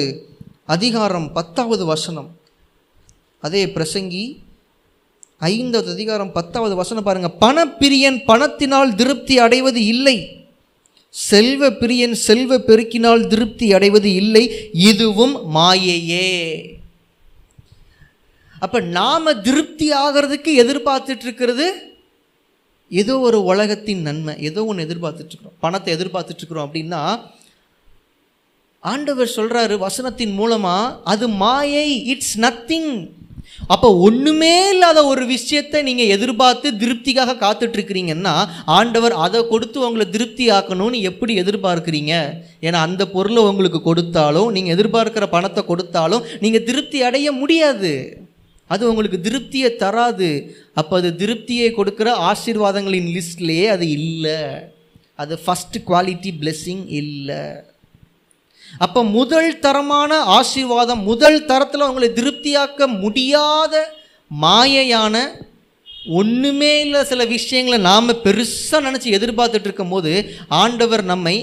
அதிகாரம் 0.75 1.29
பத்தாவது 1.33 1.85
வசனம். 1.93 2.31
அதே 3.47 3.63
பிரசங்கி 3.77 4.25
ஐந்தாவது 5.53 5.91
அதிகாரம் 5.97 6.33
பத்தாவது 6.33 6.75
வசனம் 6.81 7.07
பாருங்க 7.09 7.31
பணப்பிரியன் 7.45 8.19
பணத்தினால் 8.31 8.95
திருப்தி 8.95 9.37
அடைவது 9.47 9.81
இல்லை. 9.95 10.17
செல்வ 11.15 11.71
பிரியன் 11.83 12.17
செல்வ 12.27 12.59
பெருக்கினால் 12.67 13.23
திருப்தி 13.27 13.69
அடைவது 13.77 14.11
இல்லை. 14.23 14.45
இதுவும் 14.91 15.35
மாயையே. 15.57 16.29
அப்ப 18.65 18.81
நாம 18.99 19.35
திருப்தி 19.47 19.87
ஆகிறதுக்கு 20.05 20.51
எதிர்பார்த்துட்டு 20.63 21.27
இருக்கிறது 21.29 21.67
ஏதோ 22.91 23.15
ஒரு 23.29 23.39
உலகத்தின் 23.51 24.03
நன்மை 24.07 24.33
ஏதோ 24.49 24.61
ஒன்று 24.71 24.85
எதிர்பார்த்துட்ருக்குறோம் 24.87 25.59
பணத்தை 25.65 25.91
எதிர்பார்த்துட்ருக்குறோம் 25.97 26.67
அப்படின்னா 26.69 27.03
ஆண்டவர் 28.81 29.35
சொல்கிறாரு 29.37 29.75
வசனத்தின் 29.87 30.35
மூலமாக 30.41 30.93
அது 31.13 31.29
மாயை 31.29 31.89
இட்ஸ் 32.13 32.37
நத்திங் 32.45 32.93
அப்போ 33.73 33.89
ஒன்றுமே 34.07 34.55
இல்லாத 34.71 35.05
ஒரு 35.07 35.27
விஷயத்தை 35.27 35.79
நீங்கள் 35.83 36.13
எதிர்பார்த்து 36.15 36.69
திருப்திக்காக 36.83 37.35
காத்துட்ருக்கிறீங்கன்னா 37.43 38.33
ஆண்டவர் 38.65 39.15
அதை 39.25 39.41
கொடுத்து 39.49 39.79
உங்களை 39.87 40.07
திருப்தி 40.11 40.45
ஆக்கணும்னு 40.51 41.01
எப்படி 41.11 41.33
எதிர்பார்க்குறீங்க? 41.43 42.15
ஏன்னா 42.67 42.79
அந்த 42.89 43.03
பொருளை 43.15 43.43
உங்களுக்கு 43.51 43.81
கொடுத்தாலும் 43.83 44.51
நீங்கள் 44.53 44.75
எதிர்பார்க்குற 44.77 45.27
பணத்தை 45.37 45.65
கொடுத்தாலும் 45.65 46.25
நீங்கள் 46.41 46.67
திருப்தி 46.71 47.01
அடைய 47.09 47.33
முடியாது. 47.33 47.93
அது 48.67 48.83
உங்களுக்கு 48.91 49.21
திருப்தியை 49.29 49.71
தராது. 49.85 50.31
அப்போ 50.75 50.97
அது 50.97 51.11
திருப்தியை 51.23 51.71
கொடுக்குற 51.79 52.11
ஆசீர்வாதங்களின் 52.33 53.11
லிஸ்ட்லேயே 53.17 53.67
அது 53.77 53.89
இல்லை. 53.91 54.41
அது 55.23 55.37
ஃபஸ்ட் 55.47 55.79
குவாலிட்டி 55.89 56.33
பிளெஸ்ஸிங் 56.41 56.87
இல்லை. 57.03 57.43
அப்போ 58.79 59.01
முதல் 59.05 59.59
தரமான 59.59 60.19
ஆசீர்வாதம் 60.39 61.03
முதல் 61.03 61.45
தரத்தில் 61.45 61.89
உங்களை 61.89 62.09
திருப்தியாக்க 62.19 62.87
முடியாத 63.03 63.75
மாயையான 64.31 65.17
ஒன்றுமே 66.19 66.81
இல்லை 66.81 67.05
சில 67.05 67.25
விஷயங்களை 67.25 67.79
நாம் 67.79 68.21
பெருசாக 68.27 68.85
நினச்சி 68.87 69.09
எதிர்பார்த்துட்டு 69.19 69.69
இருக்கும்போது 69.69 70.13
ஆண்டவர் 70.49 71.05
நம்மை 71.05 71.37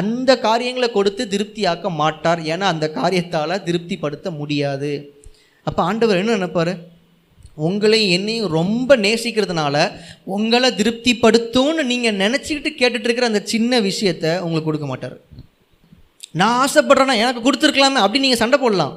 அந்த 0.00 0.38
காரியங்களை 0.38 0.88
கொடுத்து 0.90 1.22
திருப்தியாக்க 1.32 1.86
மாட்டார். 1.90 2.40
ஏன்னா 2.52 2.66
அந்த 2.74 2.86
காரியத்தால் 2.90 3.62
திருப்திப்படுத்த 3.64 4.30
முடியாது. 4.30 4.92
அப்போ 5.66 5.82
ஆண்டவர் 5.82 6.20
என்ன 6.22 6.36
நினைப்பார்? 6.36 6.72
உங்களை 7.54 8.10
என்னையும் 8.10 8.52
ரொம்ப 8.58 8.96
நேசிக்கிறதுனால 8.96 9.76
உங்களை 10.24 10.70
திருப்திப்படுத்தும்னு 10.80 11.82
நீங்கள் 11.92 12.20
நினச்சிக்கிட்டு 12.22 12.72
கேட்டுட்ருக்கிற 12.80 13.26
அந்த 13.30 13.42
சின்ன 13.44 13.80
விஷயத்தை 13.80 14.38
உங்களுக்கு 14.38 14.70
கொடுக்க 14.70 14.86
மாட்டார். 14.86 15.16
நான் 16.40 16.58
ஆசைப்படுறேன்னா 16.64 17.14
எனக்கு 17.22 17.40
கொடுத்துருக்கலாமே 17.46 18.02
அப்படி 18.04 18.22
நீங்கள் 18.24 18.42
சண்டை 18.42 18.58
போடலாம். 18.58 18.94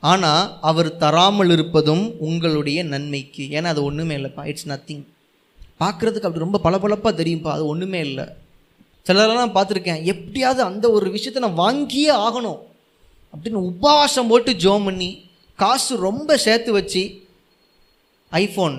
ஆனால் 0.00 0.58
அவர் 0.60 0.96
தராமல் 0.96 1.50
இருப்பதும் 1.50 2.04
உங்களுடைய 2.18 2.84
நன்மைக்கு. 2.84 3.44
ஏன்னா 3.56 3.70
அது 3.74 3.84
ஒன்றுமே 3.84 4.16
இல்லைப்பா. 4.16 4.44
இட்ஸ் 4.46 4.68
நத்திங் 4.68 5.04
பார்க்குறதுக்கு 5.82 6.28
அப்படி 6.28 6.46
ரொம்ப 6.46 6.58
பளபளப்பாக 6.58 7.22
தெரியும்ப்பா 7.22 7.50
அது 7.56 7.66
ஒன்றுமே 7.66 8.00
இல்லை. 8.08 8.24
சிலரெல்லாம் 9.02 9.54
பார்த்துருக்கேன். 9.54 10.02
எப்படியாவது 10.12 10.62
அந்த 10.62 10.90
ஒரு 10.90 11.10
விஷயத்தை 11.10 11.40
நான் 11.42 11.62
வாங்கியே 11.64 12.12
ஆகணும். 12.26 12.60
அப்படின்னு 13.32 13.60
உபவாசம் 13.70 14.30
போட்டு 14.32 14.52
ஜோம் 14.52 14.84
பண்ணி 14.84 15.10
காசு 15.56 15.96
ரொம்ப 16.08 16.36
சேர்த்து 16.36 16.72
வச்சு 16.72 17.02
ஐஃபோன் 18.32 18.76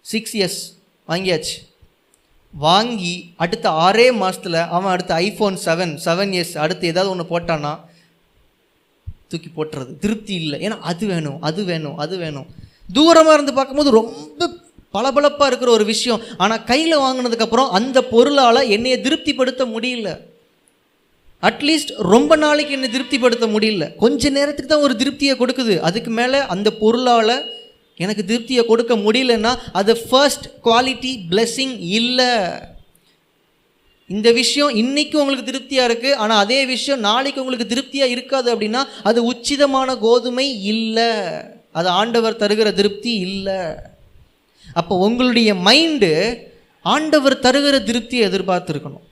சிக்ஸ் 0.00 0.34
இயர்ஸ் 0.36 0.60
வாங்கியாச்சு. 1.08 1.54
வாங்கி 2.58 3.32
அடுத்த 3.36 3.70
ஆறே 3.70 4.12
மாதத்தில் 4.12 4.54
அவன் 4.54 4.92
அடுத்த 4.92 5.14
ஐஃபோன் 5.14 5.56
செவன் 5.64 5.98
செவன் 6.04 6.32
இயர்ஸ் 6.34 6.58
அடுத்து 6.58 6.86
ஏதாவது 6.86 7.12
ஒன்று 7.12 7.38
போட்டான்னா 7.38 7.78
தூக்கி 9.28 9.50
போட்டுறது. 9.56 9.98
திருப்தி 9.98 10.34
இல்லை. 10.34 10.68
ஏன்னா 10.68 10.78
அது 10.80 11.06
வேணும் 11.06 11.42
அது 11.42 11.64
வேணும் 11.64 11.96
அது 11.96 12.16
வேணும். 12.16 12.46
தூரமாக 12.94 13.32
இருந்து 13.32 13.54
பார்க்கும்போது 13.54 13.90
ரொம்ப 13.90 14.50
பளபளப்பாக 14.90 15.46
இருக்கிற 15.46 15.70
ஒரு 15.70 15.84
விஷயம். 15.84 16.20
ஆனால் 16.36 16.64
கையில் 16.64 16.98
வாங்கினதுக்கப்புறம் 16.98 17.68
அந்த 17.68 18.04
பொருளால் 18.04 18.56
என்னையை 18.56 19.00
திருப்திப்படுத்த 19.00 19.64
முடியல. 19.64 20.20
அட்லீஸ்ட் 21.42 21.92
ரொம்ப 21.96 22.36
நாளைக்கு 22.36 22.72
என்னை 22.72 22.90
திருப்திப்படுத்த 22.90 23.46
முடியல. 23.46 23.96
கொஞ்ச 23.96 24.30
நேரத்துக்கு 24.30 24.74
தான் 24.74 24.82
ஒரு 24.82 24.94
திருப்தியை 24.94 25.34
கொடுக்குது. 25.40 25.78
அதுக்கு 25.78 26.10
மேலே 26.10 26.38
அந்த 26.38 26.70
பொருளால் 26.70 27.53
எனக்கு 28.02 28.22
திருப்தியை 28.30 28.62
கொடுக்க 28.68 28.94
முடியலன்னா 29.06 29.52
அது 29.80 29.92
ஃபர்ஸ்ட் 30.08 30.46
குவாலிட்டி 30.66 31.12
பிளெஸ்ஸிங் 31.30 31.74
இல்லை. 31.98 32.32
இந்த 34.14 34.28
விஷயம் 34.38 34.72
இன்றைக்கும் 34.80 35.20
உங்களுக்கு 35.22 35.50
திருப்தியாக 35.50 35.88
இருக்குது 35.90 36.18
ஆனால் 36.22 36.42
அதே 36.44 36.58
விஷயம் 36.72 37.04
நாளைக்கு 37.08 37.42
உங்களுக்கு 37.42 37.72
திருப்தியாக 37.72 38.14
இருக்காது 38.16 38.48
அப்படின்னா 38.54 38.82
அது 39.10 39.20
உச்சிதமான 39.32 39.98
கோதுமை 40.06 40.46
இல்லை. 40.72 41.10
அது 41.78 41.88
ஆண்டவர் 42.00 42.40
தருகிற 42.42 42.68
திருப்தி 42.80 43.12
இல்லை. 43.28 43.60
அப்போ 44.80 44.94
உங்களுடைய 45.06 45.50
மைண்டு 45.68 46.12
ஆண்டவர் 46.94 47.42
தருகிற 47.46 47.76
திருப்தியை 47.90 48.22
எதிர்பார்த்துருக்கணும். 48.30 49.04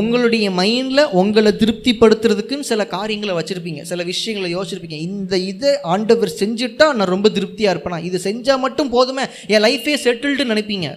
உங்களுடைய 0.00 0.46
மைண்டில் 0.58 1.10
உங்களை 1.20 1.50
திருப்திப்படுத்துறதுக்குன்னு 1.62 2.70
சில 2.70 2.84
காரியங்களை 2.96 3.32
வச்சுருப்பீங்க. 3.38 3.80
சில 3.90 4.02
விஷயங்களை 4.10 4.48
யோசிச்சிருப்பீங்க. 4.56 4.98
இந்த 5.08 5.34
இதை 5.52 5.72
ஆண்டவர் 5.94 6.30
செஞ்சுட்டா 6.40 6.86
நான் 6.98 7.12
ரொம்ப 7.14 7.30
திருப்தியாக 7.36 7.74
இருப்பேனா? 7.74 7.98
இது 8.08 8.18
செஞ்சால் 8.28 8.62
மட்டும் 8.66 8.92
போதுமே? 8.96 9.24
என் 9.54 9.64
லைஃபே 9.66 9.96
செட்டில்டு 10.04 10.44
நினைப்பீங்க. 10.52 10.88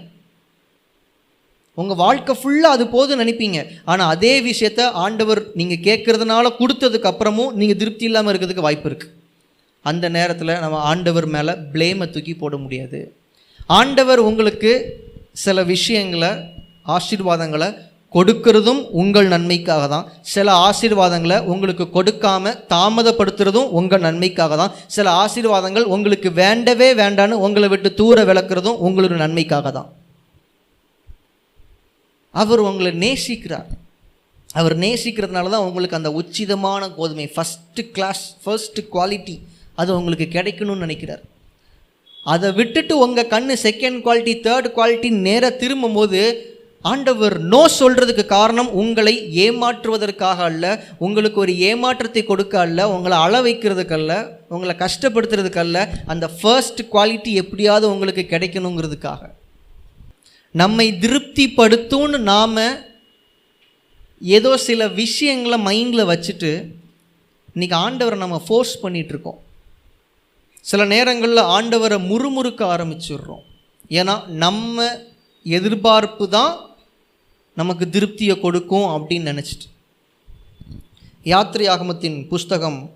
உங்கள் 1.81 1.99
வாழ்க்கை 2.03 2.33
ஃபுல்லாக 2.41 2.75
அது 2.77 2.85
போதும் 2.95 3.21
நினைப்பீங்க. 3.23 3.59
ஆனால் 3.91 4.11
அதே 4.15 4.33
விஷயத்த 4.49 4.81
ஆண்டவர் 5.05 5.41
நீங்கள் 5.59 5.83
கேட்குறதுனால 5.87 6.51
கொடுத்ததுக்கு 6.59 7.09
அப்புறமும் 7.11 7.51
நீங்கள் 7.61 7.79
திருப்தி 7.81 8.05
இல்லாமல் 8.09 8.31
இருக்கிறதுக்கு 8.31 8.67
வாய்ப்பு 8.67 8.89
இருக்குது 8.89 9.13
அந்த 9.85 10.05
நேரத்தில் 10.17 10.59
நம்ம 10.63 10.77
ஆண்டவர் 10.91 11.27
மேலே 11.35 11.53
ப்ளேமை 11.73 12.05
தூக்கி 12.13 12.33
போட 12.35 12.55
முடியாது. 12.57 12.99
ஆண்டவர் 13.79 14.21
உங்களுக்கு 14.29 14.71
சில 15.45 15.57
விஷயங்களை 15.73 16.31
ஆசீர்வாதங்களை 16.95 17.69
கொடுக்கறதும் 18.15 18.81
உங்கள் 19.01 19.27
நன்மைக்காக 19.34 19.84
தான் 19.93 20.07
சில 20.34 20.48
ஆசீர்வாதங்களை 20.67 21.38
உங்களுக்கு 21.53 21.86
கொடுக்காம 21.98 22.53
தாமதப்படுத்துறதும் 22.74 23.72
உங்கள் 23.79 24.05
நன்மைக்காக 24.07 24.55
தான் 24.62 24.75
சில 24.95 25.07
ஆசீர்வாதங்கள் 25.24 25.91
உங்களுக்கு 25.95 26.31
வேண்டவே 26.41 26.89
வேண்டான்னு 27.01 27.43
உங்களை 27.48 27.69
விட்டு 27.74 27.91
தூர 28.01 28.24
விளக்குறதும் 28.31 28.81
உங்களோட 28.88 29.17
நன்மைக்காக 29.25 29.72
தான் 29.77 29.89
அவர் 32.34 32.62
உங்களை 32.69 32.91
நேசிக்கிறார். 33.03 33.67
அவர் 34.60 34.75
நேசிக்கிறதுனால 34.84 35.51
தான் 35.53 35.65
உங்களுக்கு 35.67 35.98
அந்த 35.98 36.10
உச்சிதமான 36.19 36.84
கோதுமை 36.98 37.27
ஃபஸ்ட்டு 37.36 37.84
கிளாஸ் 37.95 38.24
ஃபர்ஸ்ட் 38.43 38.79
குவாலிட்டி 38.93 39.36
அது 39.81 39.89
உங்களுக்கு 40.00 40.27
கிடைக்கணும்னு 40.36 40.86
நினைக்கிறார். 40.86 41.24
அதை 42.25 42.50
விட்டுட்டு 42.60 42.93
உங்கள் 43.05 43.31
கண்ணு 43.34 43.55
செகண்ட் 43.67 44.00
குவாலிட்டி 44.05 44.34
தேர்ட் 44.48 44.67
குவாலிட்டி 44.77 45.10
நேராக 45.27 45.60
திரும்பும்போது 45.63 46.22
ஆண்டவர் 46.89 47.35
நோ 47.51 47.59
சொல்கிறதுக்கு 47.79 48.23
காரணம் 48.25 48.69
உங்களை 48.81 49.13
ஏமாற்றுவதற்காக 49.45 50.39
அல்ல 50.49 50.65
உங்களுக்கு 51.05 51.39
ஒரு 51.43 51.53
ஏமாற்றத்தை 51.69 52.23
கொடுக்க 52.25 52.55
அல்ல 52.65 52.79
உங்களை 52.95 53.17
அள 53.25 53.41
வைக்கிறதுக்கல்ல 53.47 54.13
உங்களை 54.55 54.75
கஷ்டப்படுத்துறதுக்கல்ல 54.83 55.79
அந்த 56.13 56.25
ஃபர்ஸ்ட் 56.39 56.81
குவாலிட்டி 56.93 57.31
எப்படியாவது 57.43 57.85
உங்களுக்கு 57.93 58.25
கிடைக்கணுங்கிறதுக்காக. 58.33 59.21
நம்மை 60.55 60.87
திருப்திப்படுத்தும்னு 61.03 62.19
நாம் 62.33 62.59
ஏதோ 64.21 64.51
சில 64.67 64.81
விஷயங்களை 65.01 65.57
மைண்டில் 65.69 66.09
வச்சுட்டு 66.11 66.51
இன்றைக்கி 67.55 67.75
ஆண்டவரை 67.85 68.17
நம்ம 68.17 68.37
ஃபோர்ஸ் 68.45 68.75
பண்ணிகிட்ருக்கோம் 68.83 69.41
சில 70.69 70.81
நேரங்களில் 70.93 71.49
ஆண்டவரை 71.55 71.97
முறுமுறுக்க 72.11 72.61
ஆரம்பிச்சிடுறோம். 72.75 73.43
ஏன்னா 73.99 74.15
நம்ம 74.43 74.85
எதிர்பார்ப்பு 75.45 76.25
தான் 76.37 76.53
நமக்கு 77.55 77.85
திருப்தியை 77.85 78.39
கொடுக்கும் 78.39 78.88
அப்படின்னு 78.88 79.31
நினச்சிட்டு. 79.31 79.67
யாத்திரை 81.24 81.67
ஆகமத்தின் 81.67 82.27
புஸ்தகம் 82.27 82.91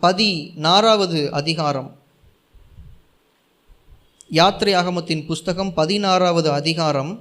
பதினாறாவது 0.00 1.32
அதிகாரம். 1.32 1.96
யாத்திரை 4.28 4.74
ஆகமத்தின் 4.74 5.26
புஸ்தகம் 5.26 5.74
பதினாறாவது 5.74 6.50
அதிகாரம். 6.52 7.20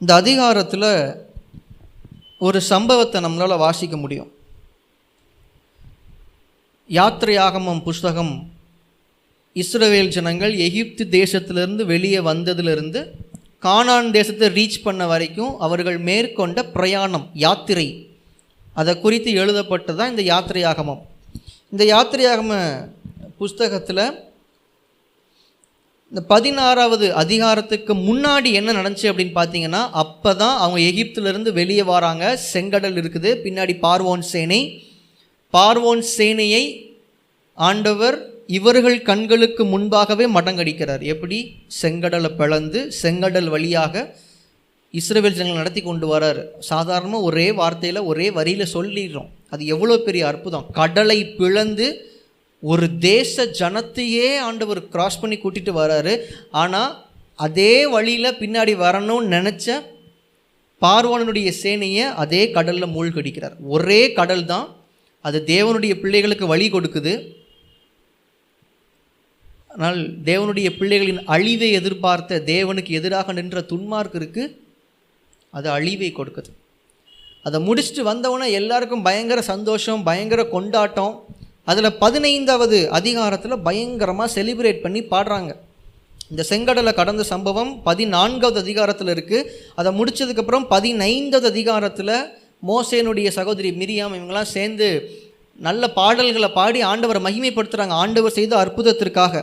இந்த 0.00 0.14
அதிகாரத்தில் 0.14 1.26
ஒரு 2.38 2.60
சம்பவத்தை 2.60 3.22
நம்மளால் 3.22 3.58
வாசிக்க 3.58 3.96
முடியும். 3.96 4.32
யாத்திரை 6.88 7.36
ஆகமம் 7.36 7.82
புஸ்தகம் 7.82 8.52
இஸ்ரவேல் 9.54 10.08
ஜனங்கள் 10.08 10.56
எகிப்து 10.56 11.04
தேசத்திலிருந்து 11.04 11.84
வெளியே 11.84 12.18
வந்ததிலிருந்து 12.18 13.10
கானான் 13.62 14.10
தேசத்தை 14.10 14.48
ரீச் 14.48 14.82
பண்ண 14.82 15.06
வரைக்கும் 15.06 15.58
அவர்கள் 15.58 15.98
மேற்கொண்ட 15.98 16.64
பிரயாணம் 16.64 17.30
யாத்திரை. 17.34 18.08
அதை 18.74 19.00
குறித்து 19.00 19.32
எழுதப்பட்டதான் 19.32 20.10
இந்த 20.10 20.22
யாத்திரை 20.22 20.62
ஆகமம் 20.62 21.02
இந்த 21.70 21.84
யாத்திரையாகம 21.84 22.52
புஸ்தகத்தில் 23.38 24.28
இந்த 26.08 26.22
பதினாறாவது 26.26 27.14
அதிகாரத்துக்கு 27.14 27.94
முன்னாடி 27.94 28.52
என்ன 28.52 28.72
நடந்துச்சு 28.72 29.10
அப்படின்னு 29.10 29.34
பார்த்தீங்கன்னா 29.34 29.88
அப்போ 29.92 30.34
தான் 30.34 30.58
அவங்க 30.58 30.80
எகிப்திலிருந்து 30.80 31.52
வெளியே 31.52 31.82
வராங்க. 31.82 32.40
செங்கடல் 32.52 32.96
இருக்குது 33.00 33.30
பின்னாடி 33.44 33.74
பார்வோன் 33.82 34.20
சேனை. 34.20 34.88
பார்வோன் 35.52 36.04
சேனையை 36.16 36.94
ஆண்டவர் 37.54 38.29
இவர்கள் 38.56 38.98
கண்களுக்கு 39.10 39.62
முன்பாகவே 39.72 40.26
மடங்கடிக்கிறார். 40.36 41.02
எப்படி? 41.14 41.38
செங்கடலை 41.80 42.30
பிளந்து 42.40 42.80
செங்கடல் 43.02 43.48
வழியாக 43.54 44.04
இஸ்ரேல் 44.98 45.36
ஜனங்கள் 45.38 45.60
நடத்தி 45.62 45.82
கொண்டு 45.82 46.06
வரார். 46.12 46.40
சாதாரணமாக 46.70 47.26
ஒரே 47.28 47.48
வார்த்தையில் 47.58 48.00
ஒரே 48.10 48.26
வரியில் 48.38 48.72
சொல்லிடுறோம். 48.76 49.28
அது 49.52 49.62
எவ்வளோ 49.74 49.96
பெரிய 50.06 50.22
அற்புதம். 50.30 50.66
கடலை 50.78 51.18
பிளந்து 51.38 51.86
ஒரு 52.62 52.86
தேச 53.08 53.44
ஜனத்தையே 53.60 54.30
ஆண்டவர் 54.48 54.80
கிராஸ் 54.94 55.20
பண்ணி 55.20 55.36
கூட்டிகிட்டு 55.42 55.74
வராரு. 55.82 56.14
ஆனால் 56.62 56.90
அதே 57.46 57.74
வழியில் 57.94 58.38
பின்னாடி 58.40 58.72
வரணும்னு 58.84 59.32
நினச்ச 59.36 59.76
பார்வோனுடைய 60.82 61.48
சேனையை 61.62 62.04
அதே 62.22 62.42
கடலில் 62.56 62.94
மூழ்கடிக்கிறார். 62.96 63.56
ஒரே 63.74 64.02
கடல் 64.18 64.44
தான் 64.52 64.66
அது 65.24 65.38
தேவனுடைய 65.52 65.94
பிள்ளைகளுக்கு 66.02 66.46
வழி 66.52 66.66
கொடுக்குது. 66.70 67.14
ஆனால் 69.72 69.98
தேவனுடைய 70.28 70.68
பிள்ளைகளின் 70.78 71.20
அழிவை 71.34 71.68
எதிர்பார்த்த 71.80 72.40
தேவனுக்கு 72.52 72.92
எதிராக 73.00 73.32
நின்ற 73.38 73.60
துன்மார்க்கருக்கு 73.72 74.44
அது 75.58 75.68
அழிவை 75.76 76.10
கொடுக்குது. 76.16 76.50
அதை 77.46 77.58
முடிச்சுட்டு 77.66 78.02
வந்தவொடனே 78.10 78.48
எல்லாருக்கும் 78.60 79.04
பயங்கர 79.08 79.40
சந்தோஷம் 79.52 80.02
பயங்கர 80.08 80.40
கொண்டாட்டம். 80.54 81.14
அதில் 81.70 81.98
பதினைந்தாவது 82.02 82.78
அதிகாரத்தில் 82.98 83.62
பயங்கரமாக 83.66 84.28
செலிப்ரேட் 84.36 84.84
பண்ணி 84.84 85.00
பாடுறாங்க. 85.12 85.52
இந்த 86.30 86.42
செங்கடலை 86.50 86.92
கடந்த 86.98 87.22
சம்பவம் 87.30 87.70
பதினான்காவது 87.88 88.58
அதிகாரத்தில் 88.64 89.12
இருக்குது 89.14 89.48
அதை 89.80 89.90
முடிச்சதுக்கப்புறம் 89.98 90.66
பதினைந்தாவது 90.74 91.48
அதிகாரத்தில் 91.52 92.14
மோசேனுடைய 92.70 93.28
சகோதரி 93.38 93.70
மிரியாம் 93.80 94.14
இவங்கெல்லாம் 94.16 94.52
சேர்ந்து 94.56 94.88
நல்ல 95.58 95.82
பாடல்களை 95.96 96.50
பாடி 96.58 96.80
ஆண்டவரை 96.90 97.20
மகிமைப்படுத்துகிறாங்க 97.24 97.96
ஆண்டவர் 98.02 98.36
செய்த 98.38 98.52
அற்புதத்திற்காக. 98.62 99.42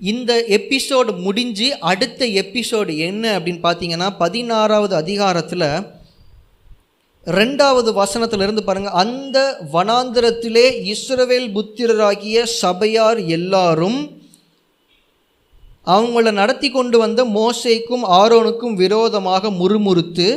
இந்த 0.00 0.32
எபிசோடு 0.48 1.12
முடிஞ்சு 1.18 1.68
அடுத்த 1.82 2.26
எபிசோடு 2.42 2.92
என்ன 2.98 3.24
அப்படின்னு 3.38 3.62
பார்த்தீங்கன்னா 3.62 4.08
பதினாறாவது 4.18 4.94
அதிகாரத்தில் 4.96 5.68
ரெண்டாவது 7.26 7.90
வசனத்திலிருந்து 7.92 8.62
பாருங்கள் 8.62 8.98
அந்த 8.98 9.38
வனாந்திரத்திலே 9.72 10.66
இஸ்ரவேல் 10.92 11.48
புத்திரராகிய 11.52 12.44
சபையார் 12.60 13.20
எல்லாரும் 13.28 13.98
அவங்கள 15.86 16.30
நடத்தி 16.32 16.68
கொண்டு 16.70 16.96
வந்த 16.98 17.20
மோசைக்கும் 17.32 18.04
ஆரோனுக்கும் 18.16 18.74
விரோதமாக 18.74 19.50
முறுமுறுத்து 19.50 20.28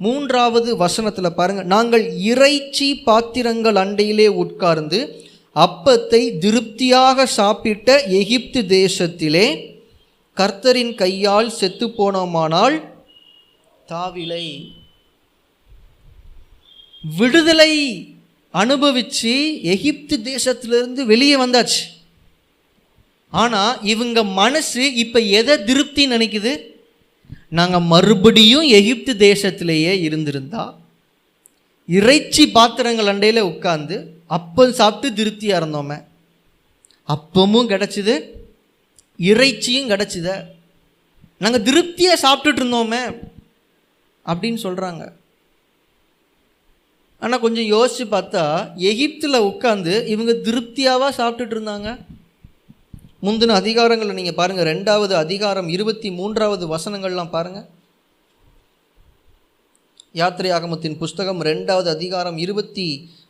மூன்றாவது 0.00 0.70
வசனத்தில் 0.76 1.36
பாருங்கள் 1.36 1.66
நாங்கள் 1.66 2.04
இறைச்சி 2.24 2.88
பாத்திரங்கள் 3.04 3.76
அண்டையிலே 3.76 4.28
உட்கார்ந்து 4.36 4.98
அப்பத்தை 5.56 6.38
திருப்தியாக 6.38 7.26
சாப்பிட்ட 7.26 8.04
எகிப்து 8.20 8.62
தேசத்திலே 8.62 9.46
கர்த்தரின் 10.36 10.94
கையால் 10.94 11.50
செத்து 11.50 11.86
போனோமானால் 11.86 12.76
தாவிலை 13.88 14.44
விடுதலை 17.04 17.72
அனுபவிச்சு 18.54 19.62
எகிப்து 19.62 20.16
தேசத்திலிருந்து 20.24 21.04
வெளியே 21.04 21.36
வந்தாச்சு. 21.36 21.82
ஆனால் 23.30 23.78
இவங்க 23.82 24.24
மனசு 24.24 24.94
இப்போ 24.94 25.20
எதை 25.20 25.64
திருப்தி 25.64 26.08
நினைக்குது? 26.08 26.52
நாங்கள் 27.48 27.88
மறுபடியும் 27.92 28.62
எகிப்து 28.62 29.12
தேசத்திலேயே 29.14 29.92
இருந்திருந்தா 30.00 30.64
இறைச்சி 31.86 32.44
பாத்திரங்கள் 32.48 33.06
அண்டையில் 33.06 33.48
உட்காந்து 33.52 34.15
அப்பம் 34.30 34.78
சாப்பிட்டு 34.80 35.16
திருப்தியாக 35.18 35.60
இருந்தோமே? 35.60 35.98
அப்பமும் 37.08 37.70
கிடச்சிது 37.72 38.14
இறைச்சியும் 39.30 39.90
கிடச்சித? 39.92 40.28
நாங்கள் 41.38 41.64
திருப்தியாக 41.68 42.22
சாப்பிட்டுட்டு 42.24 42.60
இருந்தோமே? 42.62 43.02
அப்படின்னு 44.26 44.60
சொல்கிறாங்க 44.66 45.02
ஆனால் 47.22 47.42
கொஞ்சம் 47.44 47.70
யோசித்து 47.74 48.04
பார்த்தா 48.14 48.42
எகிப்தில் 48.90 49.46
உட்காந்து 49.50 49.92
இவங்க 50.14 50.32
திருப்தியாவாக 50.46 51.16
சாப்பிட்டுட்டு 51.18 51.56
இருந்தாங்க? 51.56 51.90
முந்தின 53.26 53.54
அதிகாரங்களை 53.62 54.12
நீங்கள் 54.12 54.38
பாருங்கள் 54.40 54.68
ரெண்டாவது 54.72 55.14
அதிகாரம் 55.14 55.68
இருபத்தி 55.68 56.10
மூன்றாவது 56.10 56.64
வசனங்கள்லாம் 56.74 57.34
பாருங்கள் 57.36 57.68
யாத்திரை 60.14 60.50
ஆகமத்தின் 60.58 60.98
புஸ்தகம் 60.98 61.40
ரெண்டாவது 61.42 61.88
அதிகாரம் 61.96 62.36
இருபத்தி 62.38 62.86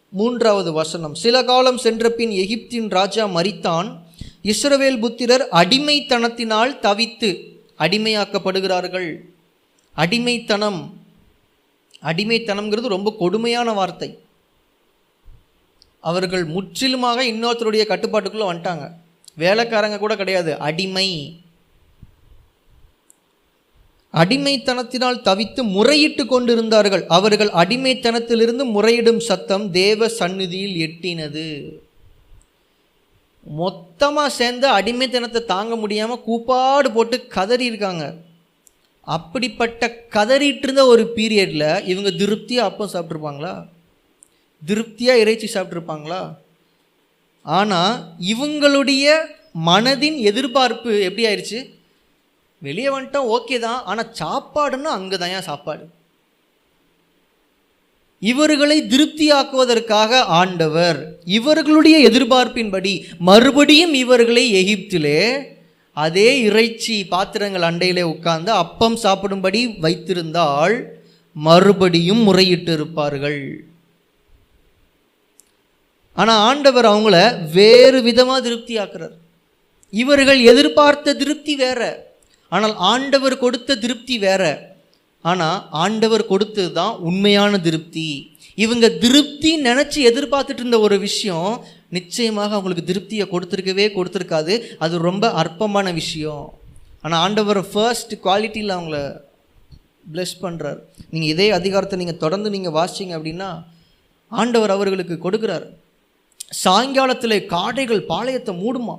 மூன்றாவது 0.09 0.73
வசனம். 0.73 1.15
சில 1.15 1.45
காலம் 1.45 1.79
சென்ற 1.79 2.11
பின் 2.11 2.31
எகிப்தின் 2.31 2.91
ராஜா 2.91 3.27
மரித்தான். 3.27 3.99
இஸ்ரவேல் 4.43 4.99
புத்திரர் 4.99 5.49
அடிமைத்தனத்தினால் 5.53 6.79
தவித்து 6.79 7.45
அடிமையாக்கப்படுகிறார்கள். 7.79 9.17
அடிமைத்தனம். 9.93 11.01
அடிமைத்தனம்ங்கிறது 12.03 12.87
ரொம்ப 12.87 13.15
கொடுமையான 13.19 13.73
வார்த்தை. 13.73 14.19
அவர்கள் 16.01 16.45
முற்றிலுமாக 16.45 17.25
இன்னொருத்தருடைய 17.25 17.85
கட்டுப்பாட்டுக்குள்ளே 17.89 18.53
வந்துட்டாங்க. 18.53 18.91
வேலைக்காரங்க 19.39 19.99
கூட 19.99 20.17
கிடையாது. 20.17 20.59
அடிமை. 20.59 21.41
அடிமைத்தனத்தினால் 24.15 25.25
தவித்து 25.29 25.63
முறையிட்டு 25.77 26.25
கொண்டிருந்தார்கள். 26.27 27.05
அவர்கள் 27.17 27.51
அடிமைத்தனத்திலிருந்து 27.63 28.65
முறையிடும் 28.77 29.21
சத்தம் 29.29 29.67
தேவ 29.81 30.09
சந்நிதியில் 30.21 30.77
எட்டினது. 30.87 31.49
மொத்தமாக 33.47 34.31
சேர்ந்து 34.31 34.67
அடிமைத்தனத்தை 34.79 35.41
தாங்க 35.51 35.75
முடியாமல் 35.77 36.25
கூப்பாடு 36.29 36.89
போட்டு 36.91 37.17
கதறி 37.37 37.67
இருக்காங்க 37.71 38.05
அப்படிப்பட்ட 39.07 39.83
கதறிட்டு 40.15 40.67
இருந்த 40.67 40.83
ஒரு 40.93 41.03
பீரியடில் 41.17 41.69
இவங்க 41.93 42.11
திருப்தியாக 42.21 42.69
அப்பம் 42.71 42.93
சாப்பிட்ருப்பாங்களா 42.95 43.53
திருப்தியாக 44.63 45.23
இறைச்சி 45.23 45.49
சாப்பிட்ருப்பாங்களா 45.53 46.23
ஆனால் 47.45 47.95
இவங்களுடைய 48.33 49.07
மனதின் 49.69 50.19
எதிர்பார்ப்பு 50.31 50.91
எப்படி 51.09 51.27
ஆயிடுச்சு 51.27 51.61
வெளியே 52.63 52.89
வந்துட்டோம் 52.89 53.31
ஓகே 53.37 53.59
தான். 53.59 53.81
ஆனால் 53.85 54.13
சாப்பாடுன்னா 54.21 54.91
அங்கே 54.99 55.17
தான் 55.17 55.49
சாப்பாடு? 55.51 55.85
இவர்களை 58.23 58.77
திருப்தியாக்குவதற்காக 58.93 60.21
ஆண்டவர் 60.39 60.99
இவர்களுடைய 61.25 61.97
எதிர்பார்ப்பின்படி 62.09 62.93
மறுபடியும் 63.19 63.95
இவர்களை 63.95 64.45
எகிப்திலே 64.61 65.21
அதே 65.97 66.29
இறைச்சி 66.49 66.97
பாத்திரங்கள் 67.13 67.67
அண்டையிலே 67.69 68.03
உட்கார்ந்து 68.03 68.53
அப்பம் 68.53 68.97
சாப்பிடும்படி 68.97 69.61
வைத்திருந்தால் 69.85 70.75
மறுபடியும் 71.37 72.23
முறையிட்டு 72.29 72.73
இருப்பார்கள் 72.73 73.41
ஆனால் 76.17 76.43
ஆண்டவர் 76.49 76.85
அவங்கள 76.85 77.17
வேறு 77.53 78.03
விதமாக 78.03 78.41
திருப்தி 78.41 78.75
ஆக்குறார் 78.79 79.17
இவர்கள் 79.93 80.41
எதிர்பார்த்த 80.41 81.15
திருப்தி 81.15 81.55
வேற. 81.57 81.81
ஆனால் 82.55 82.75
ஆண்டவர் 82.93 83.43
கொடுத்த 83.45 83.79
திருப்தி 83.85 84.17
வேற. 84.27 84.43
ஆனால் 85.25 85.59
ஆண்டவர் 85.85 86.31
கொடுத்தது 86.33 86.71
தான் 86.81 86.95
உண்மையான 87.09 87.59
திருப்தி. 87.67 88.09
இவங்க 88.65 88.87
திருப்தி 89.05 89.51
நினச்சி 89.69 90.01
எதிர்பார்த்துட்டு 90.11 90.63
இருந்த 90.63 90.79
ஒரு 90.87 90.97
விஷயம் 91.07 91.51
நிச்சயமாக 91.97 92.55
அவங்களுக்கு 92.57 92.89
திருப்தியை 92.91 93.25
கொடுத்துருக்கவே 93.33 93.87
கொடுத்துருக்காது. 93.97 94.55
அது 94.85 94.95
ரொம்ப 95.09 95.31
அற்பமான 95.43 95.93
விஷயம். 96.01 96.45
ஆனால் 97.05 97.23
ஆண்டவர் 97.27 97.61
ஃபர்ஸ்ட் 97.73 98.15
குவாலிட்டியில் 98.27 98.77
அவங்கள 98.77 98.99
ப்ளெஸ் 100.13 100.37
பண்ணுறார் 100.45 100.79
நீங்கள் 101.13 101.33
இதே 101.35 101.49
அதிகாரத்தை 101.59 101.97
நீங்கள் 102.03 102.23
தொடர்ந்து 102.25 102.49
நீங்கள் 102.57 102.77
வாசிங்க 102.79 103.15
அப்படின்னா 103.19 103.51
ஆண்டவர் 104.33 104.75
அவர்களுக்கு 104.77 105.17
கொடுக்குறார். 105.25 105.67
சாயங்காலத்தில் 106.63 107.45
காடைகள் 107.53 108.03
பாளையத்தை 108.11 108.53
மூடுமா? 108.63 108.97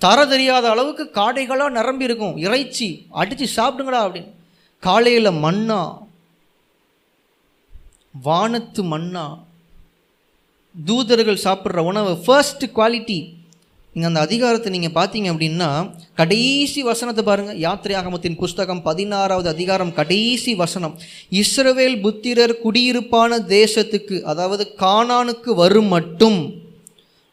தர 0.00 0.18
தெரியாத 0.32 0.64
அளவுக்கு 0.74 1.04
காடைகளாக 1.18 1.76
நிரம்பி 1.78 2.08
இருக்கும். 2.08 2.34
இறைச்சி 2.46 2.88
அடித்து 3.20 3.46
சாப்பிடுங்கடா 3.58 4.00
அப்படின்னு. 4.06 4.32
காலையில் 4.82 5.40
மண்ணா 5.44 5.80
வானத்து 8.26 8.82
மண்ணா 8.92 9.24
தூதர்கள் 10.74 11.44
சாப்பிட்ற 11.46 11.82
உணவு 11.90 12.12
ஃபர்ஸ்ட் 12.24 12.64
குவாலிட்டி 12.76 13.18
நீங்கள் 13.94 14.10
அந்த 14.10 14.22
அதிகாரத்தை 14.26 14.70
நீங்கள் 14.72 14.94
பார்த்தீங்க 14.96 15.28
அப்படின்னா 15.32 15.68
கடைசி 16.20 16.80
வசனத்தை 16.88 17.22
பாருங்கள் 17.28 17.60
யாத்திரையாகமத்தின் 17.64 18.36
புஸ்தகம் 18.42 18.82
பதினாறாவது 18.88 19.48
அதிகாரம் 19.54 19.92
கடைசி 20.00 20.52
வசனம். 20.62 20.94
இஸ்ரவேல் 21.42 21.96
புத்திரர் 22.04 22.54
குடியிருப்பான 22.64 23.38
தேசத்துக்கு 23.54 24.18
அதாவது 24.32 24.66
கானானுக்கு 24.84 25.52
வரும் 25.62 25.90
மட்டும் 25.96 26.38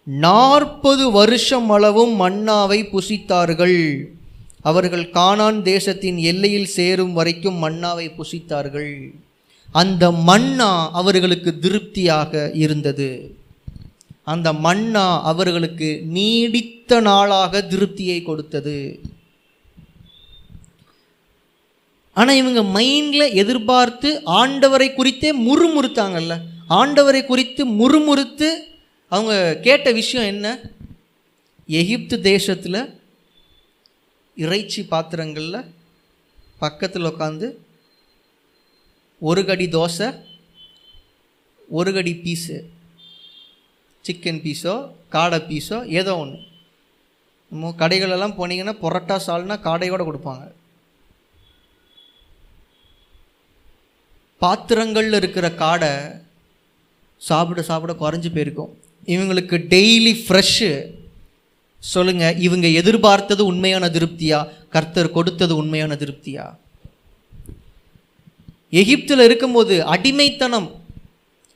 நாற்பது 0.04 1.12
வருஷம் 1.12 1.70
அளவும் 1.70 2.22
மன்னாவை 2.22 2.80
புசித்தார்கள். 2.94 4.06
அவர்கள் 4.62 5.10
கானான் 5.10 5.62
தேசத்தின் 5.62 6.18
எல்லையில் 6.18 6.66
சேரும் 6.66 7.14
வரைக்கும் 7.14 7.68
மன்னாவை 7.68 8.12
புசித்தார்கள். 8.18 9.10
அந்த 9.72 10.12
மன்னா 10.12 10.92
அவர்களுக்கு 10.92 11.60
திருப்தியாக 11.60 12.52
இருந்தது. 12.54 13.36
அந்த 14.24 14.54
மன்னா 14.54 15.22
அவர்களுக்கு 15.24 16.02
நீடித்த 16.06 17.02
நாளாக 17.02 17.68
திருப்தியை 17.70 18.24
கொடுத்தது. 18.24 19.00
ஆனால் 22.14 22.36
இவங்க 22.36 22.80
மைண்டில் 22.80 23.34
எதிர்பார்த்து 23.34 24.22
ஆண்டவரை 24.26 24.94
குறித்தே 24.94 25.32
முறுமுறுத்தாங்கல்ல. 25.38 26.38
ஆண்டவரை 26.70 27.26
குறித்து 27.26 27.66
முறுமுறுத்து 27.66 28.50
அவங்க 29.10 29.56
கேட்ட 29.56 29.92
விஷயம் 29.92 30.28
என்ன? 30.28 30.60
எகிப்து 31.68 32.22
தேசத்தில் 32.22 33.02
இறைச்சி 34.36 34.84
பாத்திரங்களில் 34.84 35.74
பக்கத்தில் 36.60 37.04
உட்காந்து 37.04 37.58
ஒரு 39.20 39.46
கடி 39.46 39.66
தோசை 39.66 40.24
ஒரு 41.70 41.94
கடி 41.94 42.22
பீஸு 42.24 42.64
சிக்கன் 44.06 44.42
பீஸோ 44.46 44.92
காடை 45.12 45.40
பீஸோ 45.50 45.86
ஏதோ 45.88 46.18
ஒன்று 46.18 46.40
நம்ம 47.50 47.76
கடைகளெல்லாம் 47.78 48.38
போனீங்கன்னா 48.40 48.74
பொரோட்டா 48.82 49.20
சால்னா 49.28 49.56
காடையோடு 49.68 50.06
கொடுப்பாங்க. 50.06 50.52
பாத்திரங்களில் 54.38 55.14
இருக்கிற 55.14 55.50
காடை 55.50 56.22
சாப்பிட 57.18 57.62
சாப்பிட 57.62 57.94
குறைஞ்சி 57.94 58.34
போயிருக்கும். 58.34 58.83
இவங்களுக்கு 59.06 59.56
டெய்லி 59.74 60.14
ஃப்ரெஷ்ஷு 60.28 60.86
சொல்லுங்கள் 61.80 62.38
இவங்க 62.38 62.68
எதிர்பார்த்தது 62.68 63.46
உண்மையான 63.46 63.88
திருப்தியா? 63.88 64.48
கர்த்தர் 64.70 65.12
கொடுத்தது 65.12 65.56
உண்மையான 65.56 65.96
திருப்தியா? 65.96 66.56
எகிப்தில் 68.70 69.20
இருக்கும்போது 69.20 69.86
அடிமைத்தனம். 69.86 70.72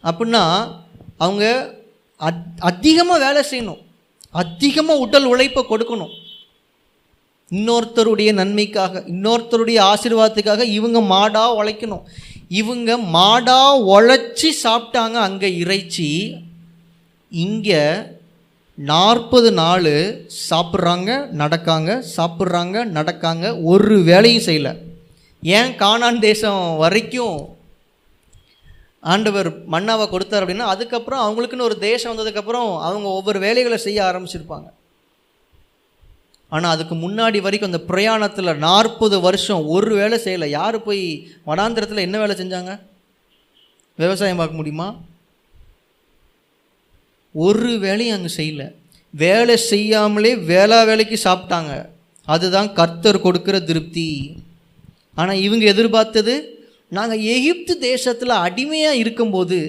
அப்படின்னா 0.04 0.72
அவங்க 1.18 1.74
அத் 2.16 2.60
அதிகமாக 2.60 3.26
வேலை 3.26 3.42
செய்யணும். 3.52 3.82
அதிகமாக 4.30 5.00
உடல் 5.00 5.24
உழைப்பை 5.24 5.66
கொடுக்கணும். 5.70 6.14
இன்னொருத்தருடைய 7.52 8.34
நன்மைக்காக 8.34 9.04
இன்னொருத்தருடைய 9.08 9.94
ஆசீர்வாதத்துக்காக 9.94 10.62
இவங்க 10.62 11.02
மாடாக 11.02 11.56
உழைக்கணும். 11.62 12.02
இவங்க 12.48 12.98
மாடாக 12.98 13.84
உழைச்சி 13.94 14.50
சாப்பிட்டாங்க 14.64 15.12
அங்கே 15.12 15.56
இறைச்சி 15.56 16.36
இங்கே 17.30 17.84
நாற்பது 18.78 19.50
நாள் 19.52 19.92
சாப்பிட்றாங்க 20.50 21.12
நடக்காங்க 21.42 21.92
சாப்பிட்றாங்க 22.18 22.78
நடக்காங்க 22.98 23.46
ஒரு 23.64 23.96
வேலையும் 24.10 24.48
செய்யலை. 24.48 24.74
ஏன் 25.44 25.72
காணான் 25.84 26.20
தேசம் 26.20 26.64
வரைக்கும் 26.78 27.38
ஆண்டவர் 29.14 29.50
மன்னாவை 29.74 30.06
கொடுத்தார் 30.10 30.44
அப்படின்னா 30.44 30.68
அதுக்கப்புறம் 30.74 31.24
அவங்களுக்குன்னு 31.26 31.68
ஒரு 31.70 31.78
தேசம் 31.80 32.12
வந்ததுக்கப்புறம் 32.12 32.70
அவங்க 32.88 33.08
ஒவ்வொரு 33.20 33.40
வேலைகளை 33.40 33.78
செய்ய 33.78 34.00
ஆரம்பிச்சிருப்பாங்க. 34.04 34.68
ஆனால் 36.50 36.74
அதுக்கு 36.76 36.96
முன்னாடி 36.96 37.42
வரைக்கும் 37.42 37.72
அந்த 37.72 37.84
பிரயாணத்தில் 37.92 38.60
நாற்பது 38.68 39.20
வருஷம் 39.28 39.66
ஒரு 39.76 39.96
வேலை 39.96 40.18
செய்யலை. 40.26 40.48
யார் 40.60 40.78
போய் 40.84 41.06
வனாந்திரத்தில் 41.48 42.06
என்ன 42.06 42.18
வேலை 42.18 42.36
செஞ்சாங்க? 42.42 42.74
விவசாயம் 43.96 44.38
பார்க்க 44.38 44.60
முடியுமா? 44.60 44.96
ஒரு 47.46 47.72
வேலையும் 47.86 48.16
அங்கே 48.18 48.32
செய்யல. 48.40 48.64
வேலை 49.14 49.56
செய்யாமலே 49.72 50.32
வேளா 50.52 50.80
வேலைக்கு 50.90 51.18
சாப்பிட்டாங்க. 51.28 51.74
அதுதான் 52.28 52.70
கர்த்தர் 52.80 53.26
கொடுக்குற 53.26 53.58
திருப்தி. 53.64 54.08
ஆனால் 55.18 55.44
இவங்க 55.46 55.66
எதிர்பார்த்தது 55.74 56.36
நாங்கள் 56.98 57.24
எகிப்து 57.36 57.74
தேசத்தில் 57.90 58.42
அடிமையாக 58.46 59.02
இருக்கும்போது 59.04 59.60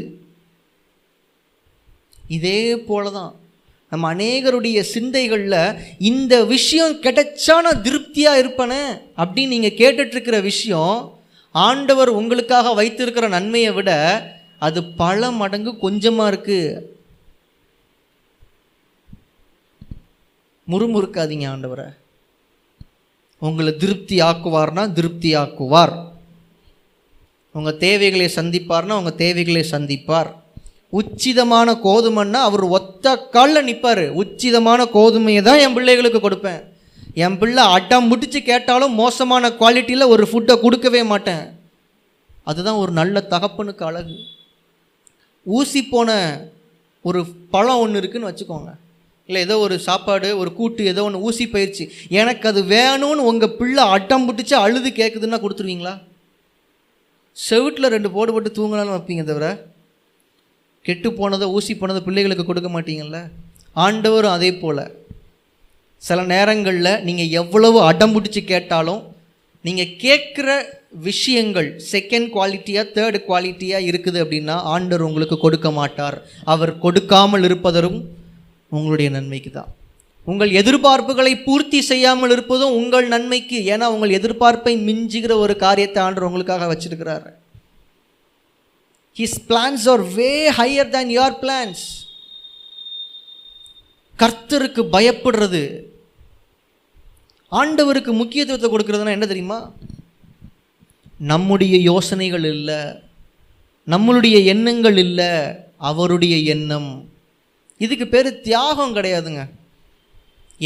இதே 2.37 2.61
போல 2.89 3.11
தான் 3.11 3.33
நம்ம 3.93 4.09
அநேகருடைய 4.15 4.79
சிந்தைகளில் 4.95 5.61
இந்த 6.11 6.35
விஷயம் 6.45 6.99
கிடைச்சா 7.05 7.55
நான் 7.67 7.85
திருப்தியாக 7.87 8.41
இருப்பேனே 8.43 8.83
அப்படின்னு 9.19 9.55
நீங்கள் 9.55 9.79
கேட்டுட்ருக்கிற 9.81 10.39
விஷயம் 10.43 10.97
ஆண்டவர் 11.55 12.11
உங்களுக்காக 12.11 12.73
வைத்திருக்கிற 12.75 13.29
நன்மையை 13.29 13.73
விட 13.73 13.91
அது 14.59 14.81
பல 14.95 15.31
மடங்கு 15.41 15.73
கொஞ்சமாக 15.79 16.31
இருக்குது 16.31 16.83
முறுமுறுக்காதீங்க 20.71 21.47
ஆண்டவரை. 21.53 21.89
உங்களை 23.47 23.73
திருப்தி 23.77 24.17
ஆக்குவார்னா 24.21 24.93
திருப்தி 24.93 25.31
ஆக்குவார் 25.43 25.95
உங்கள் 27.57 27.77
தேவைகளை 27.77 28.27
சந்திப்பார்னா 28.35 28.97
உங்கள் 29.01 29.21
தேவைகளை 29.25 29.63
சந்திப்பார். 29.71 30.31
உச்சிதமான 30.99 31.69
கோதுமைன்னா 31.87 32.41
அவர் 32.49 32.65
ஒத்த 32.77 33.15
காலில் 33.35 33.67
நிற்பார் 33.69 34.03
உச்சிதமான 34.23 34.81
கோதுமையை 34.97 35.43
தான் 35.43 35.63
என் 35.65 35.77
பிள்ளைகளுக்கு 35.77 36.21
கொடுப்பேன். 36.21 36.61
என் 37.25 37.39
பிள்ளை 37.39 37.63
அடம் 37.77 38.09
முடிச்சு 38.11 38.43
கேட்டாலும் 38.43 38.95
மோசமான 38.95 39.49
குவாலிட்டியில் 39.61 40.13
ஒரு 40.15 40.25
ஃபுட்டை 40.31 40.61
கொடுக்கவே 40.61 41.03
மாட்டேன். 41.03 41.45
அதுதான் 42.51 42.81
ஒரு 42.83 42.93
நல்ல 43.01 43.21
தகப்பனுக்கு 43.33 43.85
அழகு. 43.91 44.17
ஊசி 45.57 45.81
போன 45.85 46.11
ஒரு 47.03 47.21
பழம் 47.55 47.83
ஒன்று 47.85 47.99
இருக்குன்னு 47.99 48.31
வச்சுக்கோங்க. 48.31 48.71
இல்லை 49.29 49.41
ஏதோ 49.47 49.55
ஒரு 49.65 49.77
சாப்பாடு 49.87 50.29
ஒரு 50.41 50.51
கூட்டு 50.59 50.83
ஏதோ 50.91 51.03
ஒன்று 51.07 51.25
ஊசி 51.29 51.45
பயிற்சி. 51.55 51.85
எனக்கு 52.21 52.45
அது 52.51 52.61
வேணும்னு 52.77 53.27
உங்கள் 53.31 53.57
பிள்ளை 53.59 53.85
அட்டம் 53.95 54.27
பிடிச்சி 54.29 54.55
அழுது 54.65 54.91
கேட்குதுன்னா 55.01 55.39
கொடுத்துருவீங்களா? 55.43 55.93
செவிட்டில் 57.37 57.93
ரெண்டு 57.95 58.09
போடு 58.15 58.33
போட்டு 58.35 58.51
தூங்கினாலும் 58.59 58.95
வைப்பீங்க 58.97 59.25
தவிர 59.31 59.49
கெட்டு 60.85 61.09
போனதை 61.19 61.47
ஊசி 61.57 61.73
போனதை 61.81 62.01
பிள்ளைகளுக்கு 62.07 62.45
கொடுக்க 62.49 62.69
மாட்டீங்கல்ல? 62.77 63.21
ஆண்டவரும் 63.85 64.37
அதே 64.37 64.51
போல். 64.63 64.83
சில 66.03 66.19
நேரங்களில் 66.35 66.93
நீங்கள் 67.07 67.33
எவ்வளவு 67.41 67.79
அடம் 67.91 68.15
பிடிச்சி 68.15 68.41
கேட்டாலும் 68.53 69.01
நீங்கள் 69.65 69.95
கேட்குற 70.05 70.49
விஷயங்கள் 71.09 71.69
செகண்ட் 71.93 72.29
குவாலிட்டியாக 72.35 72.93
தேர்ட் 72.97 73.19
குவாலிட்டியாக 73.29 73.89
இருக்குது 73.91 74.19
அப்படின்னா 74.25 74.57
ஆண்டவர் 74.75 75.07
உங்களுக்கு 75.09 75.39
கொடுக்க 75.45 75.71
மாட்டார். 75.81 76.17
அவர் 76.53 76.73
கொடுக்காமல் 76.85 77.47
இருப்பதரும் 77.49 77.99
உங்களுடைய 78.71 79.11
நன்மைக்கு 79.11 79.51
தான். 79.51 79.75
உங்கள் 80.25 80.51
எதிர்பார்ப்புகளை 80.51 81.37
பூர்த்தி 81.37 81.81
செய்யாமல் 81.81 82.31
இருப்பதும் 82.31 82.73
உங்கள் 82.73 83.09
நன்மைக்கு. 83.09 83.59
ஏன்னா 83.59 83.85
உங்கள் 83.85 84.11
எதிர்பார்ப்பை 84.11 84.75
மிஞ்சுகிற 84.89 85.33
ஒரு 85.33 85.57
காரியத்தை 85.57 86.03
ஆண்டு 86.03 86.27
உங்களுக்காக 86.27 86.75
வச்சிருக்கிறார். 86.75 87.27
His 89.17 89.39
plans 89.49 89.87
are 89.89 90.05
way 90.15 90.51
higher 90.51 90.89
than 90.89 91.09
your 91.09 91.39
plans 91.43 91.87
கர்த்தருக்கு 94.19 94.83
பயப்படுறது 94.97 95.63
ஆண்டவருக்கு 97.53 98.13
முக்கியத்துவத்தை 98.13 98.69
கொடுக்கறதுனா 98.71 99.11
என்ன 99.11 99.27
தெரியுமா? 99.27 99.73
நம்முடைய 101.19 101.77
யோசனைகள் 101.77 102.45
இல்லை 102.45 102.81
நம்மளுடைய 103.87 104.45
எண்ணங்கள் 104.45 104.97
இல்லை 104.97 105.31
அவருடைய 105.77 106.37
எண்ணம் 106.55 107.08
இதுக்கு 107.85 108.07
பேர் 108.15 108.29
தியாகம் 108.49 108.97
கிடையாதுங்க. 108.97 109.43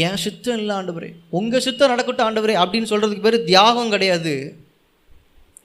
என் 0.05 0.21
சுத்தம் 0.25 0.59
இல்லை 0.61 0.75
ஆண்டவரே? 0.75 1.09
உங்கள் 1.39 1.63
சுத்தம் 1.67 1.91
நடக்கட்டும் 1.93 2.27
ஆண்டவரே 2.27 2.55
அப்படின்னு 2.63 2.91
சொல்கிறதுக்கு 2.91 3.25
பேர் 3.25 3.43
தியாகம் 3.43 3.89
கிடையாது. 3.89 4.33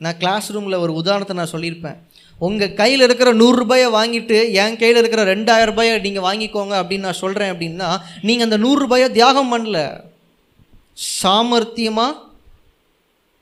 நான் 0.05 0.19
கிளாஸ் 0.23 0.49
ரூமில் 0.55 0.83
ஒரு 0.85 0.93
உதாரணத்தை 1.01 1.35
நான் 1.37 1.55
சொல்லியிருப்பேன். 1.55 1.99
உங்கள் 2.47 2.75
கையில் 2.81 3.01
இருக்கிற 3.01 3.31
நூறுரூபாயை 3.35 3.87
வாங்கிட்டு 3.97 4.37
என் 4.63 4.77
கையில் 4.83 5.01
இருக்கிற 5.01 5.23
ரெண்டாயிரம் 5.35 5.71
ரூபாயை 5.71 5.95
நீங்கள் 6.07 6.27
வாங்கிக்கோங்க 6.29 6.75
அப்படின்னு 6.81 7.07
நான் 7.09 7.23
சொல்கிறேன் 7.23 7.53
அப்படின்னா 7.55 7.89
நீங்கள் 8.29 8.47
அந்த 8.49 8.59
நூறுரூபாயை 8.65 9.09
தியாகம் 9.17 9.51
பண்ணல. 9.55 9.81
சாமர்த்தியமாக 11.23 12.13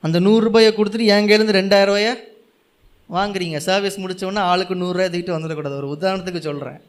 அந்த 0.05 0.19
நூறுரூபாயை 0.19 0.71
கொடுத்துட்டு 0.77 1.11
என் 1.13 1.27
கையிலேருந்து 1.29 1.57
ரெண்டாயிரம் 1.59 1.91
ரூபாயை 1.91 2.13
வாங்குறீங்க. 3.17 3.57
சர்வீஸ் 3.67 3.99
முடித்தோடனே 3.99 4.41
ஆளுக்கு 4.51 4.75
நூறுரூவா 4.75 5.07
தூக்கிட்டு 5.13 5.37
வந்துடக்கூடாது. 5.37 5.77
ஒரு 5.81 5.91
உதாரணத்துக்கு 5.97 6.41
சொல்கிறேன் 6.49 6.81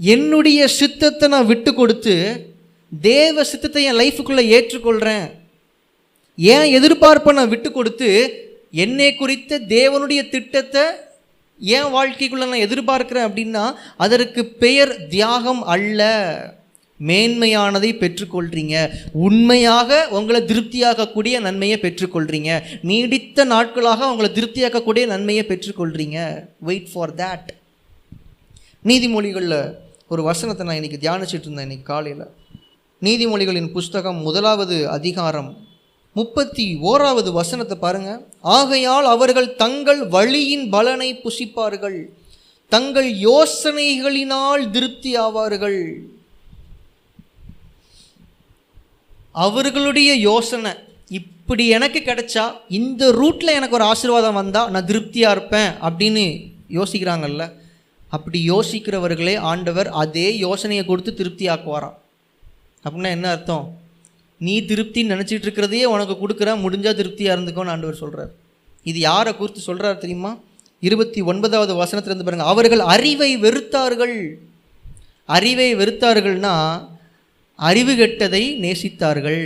என்னுடைய 0.00 0.68
சித்தத்தை 0.68 1.28
நான் 1.28 1.46
விட்டு 1.46 1.74
கொடுத்து 1.74 2.14
தேவ 2.92 3.44
சித்தத்தை 3.44 3.84
என் 3.84 4.00
லைஃபுக்குள்ளே 4.00 4.44
ஏற்றுக்கொள்கிறேன் 4.50 5.26
ஏன் 6.38 6.72
எதிர்பார்ப்பை 6.78 7.32
நான் 7.32 7.48
விட்டு 7.48 7.72
கொடுத்து 7.72 8.08
என்னை 8.70 9.14
குறித்த 9.14 9.58
தேவனுடைய 9.68 10.28
திட்டத்தை 10.28 10.84
ஏன் 11.60 11.88
வாழ்க்கைக்குள்ளே 11.92 12.44
நான் 12.44 12.66
எதிர்பார்க்கிறேன் 12.66 13.26
அப்படின்னா 13.28 13.64
அதற்கு 13.96 14.44
பெயர் 14.56 15.08
தியாகம் 15.08 15.62
அல்ல. 15.64 16.02
மேன்மையானதை 17.00 17.96
பெற்றுக்கொள்கிறீங்க 17.98 18.76
உண்மையாக 19.12 20.08
உங்களை 20.10 20.40
திருப்தியாக்கக்கூடிய 20.44 21.40
நன்மையை 21.40 21.78
பெற்றுக்கொள்கிறீங்க 21.82 22.50
நீடித்த 22.82 23.44
நாட்களாக 23.44 24.10
உங்களை 24.10 24.30
திருப்தியாக்கக்கூடிய 24.32 25.06
நன்மையை 25.06 25.44
பெற்றுக்கொள்கிறீங்க 25.48 26.18
வெயிட் 26.60 26.90
ஃபார் 26.92 27.14
தேட் 27.14 27.48
நீதிமொழிகளில் 28.84 29.60
ஒரு 30.12 30.22
வசனத்தை 30.28 30.62
நான் 30.66 30.78
இன்றைக்கி 30.78 30.98
தியானிச்சிட்டு 31.02 31.46
இருந்தேன் 31.46 31.66
இன்றைக்கி 31.66 31.84
காலையில். 31.90 32.24
நீதிமொழிகளின் 33.02 33.68
புஸ்தகம் 33.74 34.16
முதலாவது 34.26 34.76
அதிகாரம் 34.94 35.50
முப்பத்தி 36.16 36.64
ஓராவது 36.90 37.30
வசனத்தை 37.36 37.76
பாருங்கள் 37.84 38.24
ஆகையால் 38.40 39.04
அவர்கள் 39.04 39.48
தங்கள் 39.62 40.00
வழியின் 40.14 40.64
பலனை 40.70 41.10
புசிப்பார்கள். 41.24 41.98
தங்கள் 42.68 43.10
யோசனைகளினால் 43.28 44.64
திருப்தி 44.70 45.12
ஆவார்கள். 45.26 45.80
அவர்களுடைய 49.46 50.10
யோசனை 50.28 50.74
இப்படி 51.20 51.66
எனக்கு 51.78 52.02
கிடைச்சா 52.10 52.46
இந்த 52.80 53.12
ரூட்டில் 53.20 53.56
எனக்கு 53.60 53.80
ஒரு 53.80 53.88
ஆசீர்வாதம் 53.92 54.40
வந்தால் 54.42 54.70
நான் 54.70 54.90
திருப்தியாக 54.92 55.36
இருப்பேன் 55.36 55.72
அப்படின்னு 55.88 56.26
யோசிக்கிறாங்கல்ல. 56.80 57.44
அப்படி 58.14 58.38
யோசிக்கிறவர்களே 58.50 59.34
ஆண்டவர் 59.50 59.88
அதே 60.02 60.28
யோசனையை 60.46 60.84
கொடுத்து 60.84 61.14
திருப்தி 61.14 61.46
ஆக்குவாராம் 61.54 61.96
அப்படின்னா 62.84 63.10
என்ன 63.16 63.30
அர்த்தம்? 63.30 63.66
நீ 64.38 64.60
திருப்தின்னு 64.60 65.14
நினச்சிட்டு 65.14 65.46
இருக்கிறதையே 65.46 65.84
உனக்கு 65.94 66.14
கொடுக்குற 66.20 66.50
முடிஞ்சால் 66.64 66.98
திருப்தியாக 67.00 67.34
இருந்துக்கோன்னு 67.36 67.72
ஆண்டவர் 67.74 68.00
சொல்கிறார் 68.02 68.30
இது 68.90 68.98
யாரை 68.98 69.36
குறித்து 69.36 69.60
சொல்கிறார் 69.60 70.02
தெரியுமா? 70.04 70.30
இருபத்தி 70.88 71.20
ஒன்பதாவது 71.20 71.72
வசனத்திலிருந்து 71.74 72.26
பாருங்கள் 72.26 72.28
பாருங்க. 72.28 72.52
அவர்கள் 72.54 72.82
அறிவை 72.94 73.30
வெறுத்தார்கள். 73.36 74.16
அறிவை 75.36 75.66
வெறுத்தார்கள்னா 75.80 76.54
அறிவு 77.54 77.92
கெட்டதை 77.92 78.44
நேசித்தார்கள் 78.64 79.42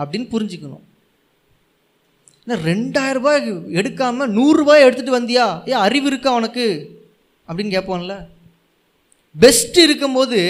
அப்படின்னு 0.00 0.26
புரிஞ்சுக்கணும். 0.34 0.84
ரெண்டாயிரம் 2.48 3.18
ரூபாய் 3.18 3.52
எடுக்காமல் 3.80 4.32
நூறுரூபாய் 4.38 4.84
எடுத்துகிட்டு 4.86 5.18
வந்தியா? 5.20 5.46
ஏ 5.68 5.72
அறிவு 5.86 6.06
இருக்கா 6.06 6.34
உனக்கு? 6.34 6.66
அப்படின்னு 7.48 7.74
கேட்போம்ல. 7.76 8.14
பெஸ்ட் 9.34 9.78
இருக்கும்போது 9.78 10.40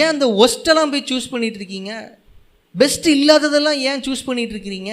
ஏன் 0.00 0.12
அந்த 0.12 0.26
ஒஸ்டெல்லாம் 0.44 0.92
போய் 0.92 1.08
சூஸ் 1.10 1.32
பண்ணிட்டு 1.32 1.58
இருக்கீங்க 1.60 1.92
பெஸ்ட் 2.74 3.08
இல்லாததெல்லாம் 3.08 3.78
ஏன் 3.90 4.02
சூஸ் 4.06 4.24
பண்ணிட்டு 4.24 4.54
இருக்கிறீங்க 4.54 4.92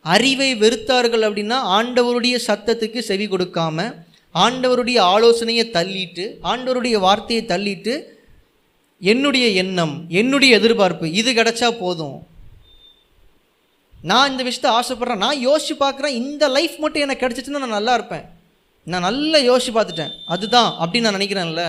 அறிவை 0.00 0.54
வெறுத்தார்கள் 0.54 1.24
அப்படின்னா 1.28 1.58
ஆண்டவருடைய 1.78 2.36
சத்தத்துக்கு 2.46 2.98
செவி 2.98 3.26
கொடுக்காம 3.26 4.06
ஆண்டவருடைய 4.34 4.98
ஆலோசனையை 5.14 5.64
தள்ளிட்டு 5.74 6.24
ஆண்டவருடைய 6.42 6.98
வார்த்தையை 6.98 7.42
தள்ளிட்டு 7.46 7.94
என்னுடைய 8.98 9.46
எண்ணம் 9.62 9.94
என்னுடைய 10.08 10.56
எதிர்பார்ப்பு 10.58 11.06
இது 11.12 11.32
கிடச்சா 11.32 11.68
போதும். 11.78 12.18
நான் 14.02 14.30
இந்த 14.30 14.42
விஷயத்தை 14.48 14.70
ஆசைப்பட்றேன் 14.78 15.24
நான் 15.24 15.46
யோசிச்சு 15.46 15.74
பார்க்குறேன் 15.80 16.18
இந்த 16.22 16.48
லைஃப் 16.48 16.76
மட்டும் 16.78 17.02
எனக்கு 17.02 17.24
கிடச்சிச்சுன்னா 17.24 17.62
நான் 17.64 17.78
நல்லா 17.78 17.94
இருப்பேன். 17.94 18.26
நான் 18.86 19.06
நல்லா 19.08 19.38
யோசிச்சு 19.48 19.72
பார்த்துட்டேன். 19.76 20.12
அதுதான் 20.34 20.70
அப்படின்னு 20.82 21.06
நான் 21.06 21.18
நினைக்கிறேன்ல 21.18 21.64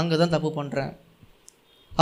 அங்கே 0.00 0.16
தான் 0.20 0.34
தப்பு 0.34 0.50
பண்ணுறேன் 0.58 0.92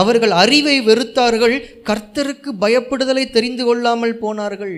அவர்கள் 0.00 0.34
அறிவை 0.42 0.76
வெறுத்தார்கள் 0.88 1.54
கர்த்தருக்கு 1.88 2.50
பயப்படுதலை 2.62 3.24
தெரிந்து 3.36 3.64
கொள்ளாமல் 3.68 4.14
போனார்கள். 4.22 4.76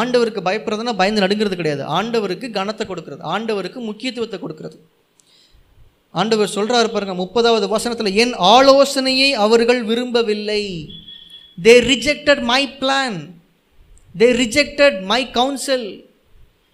ஆண்டவருக்கு 0.00 0.40
பயப்படுறதுன்னா 0.46 0.94
பயந்து 1.00 1.22
நடுங்கிறது 1.24 1.56
கிடையாது. 1.60 1.82
ஆண்டவருக்கு 1.96 2.48
கனத்தை 2.56 2.84
கொடுக்கறது 2.90 3.22
ஆண்டவருக்கு 3.34 3.80
முக்கியத்துவத்தை 3.88 4.38
கொடுக்கறது. 4.44 4.78
ஆண்டவர் 6.20 6.54
சொல்கிறார் 6.56 6.92
பாருங்க 6.92 7.14
முப்பதாவது 7.22 7.66
வசனத்தில் 7.74 8.18
என் 8.22 8.34
ஆலோசனையை 8.54 9.30
அவர்கள் 9.44 9.82
விரும்பவில்லை. 9.90 10.62
They 11.58 11.74
rejected 11.90 12.42
my 12.52 12.62
plan 12.80 13.18
they 14.14 14.28
rejected 14.42 14.98
my 15.10 15.20
counsel 15.36 15.88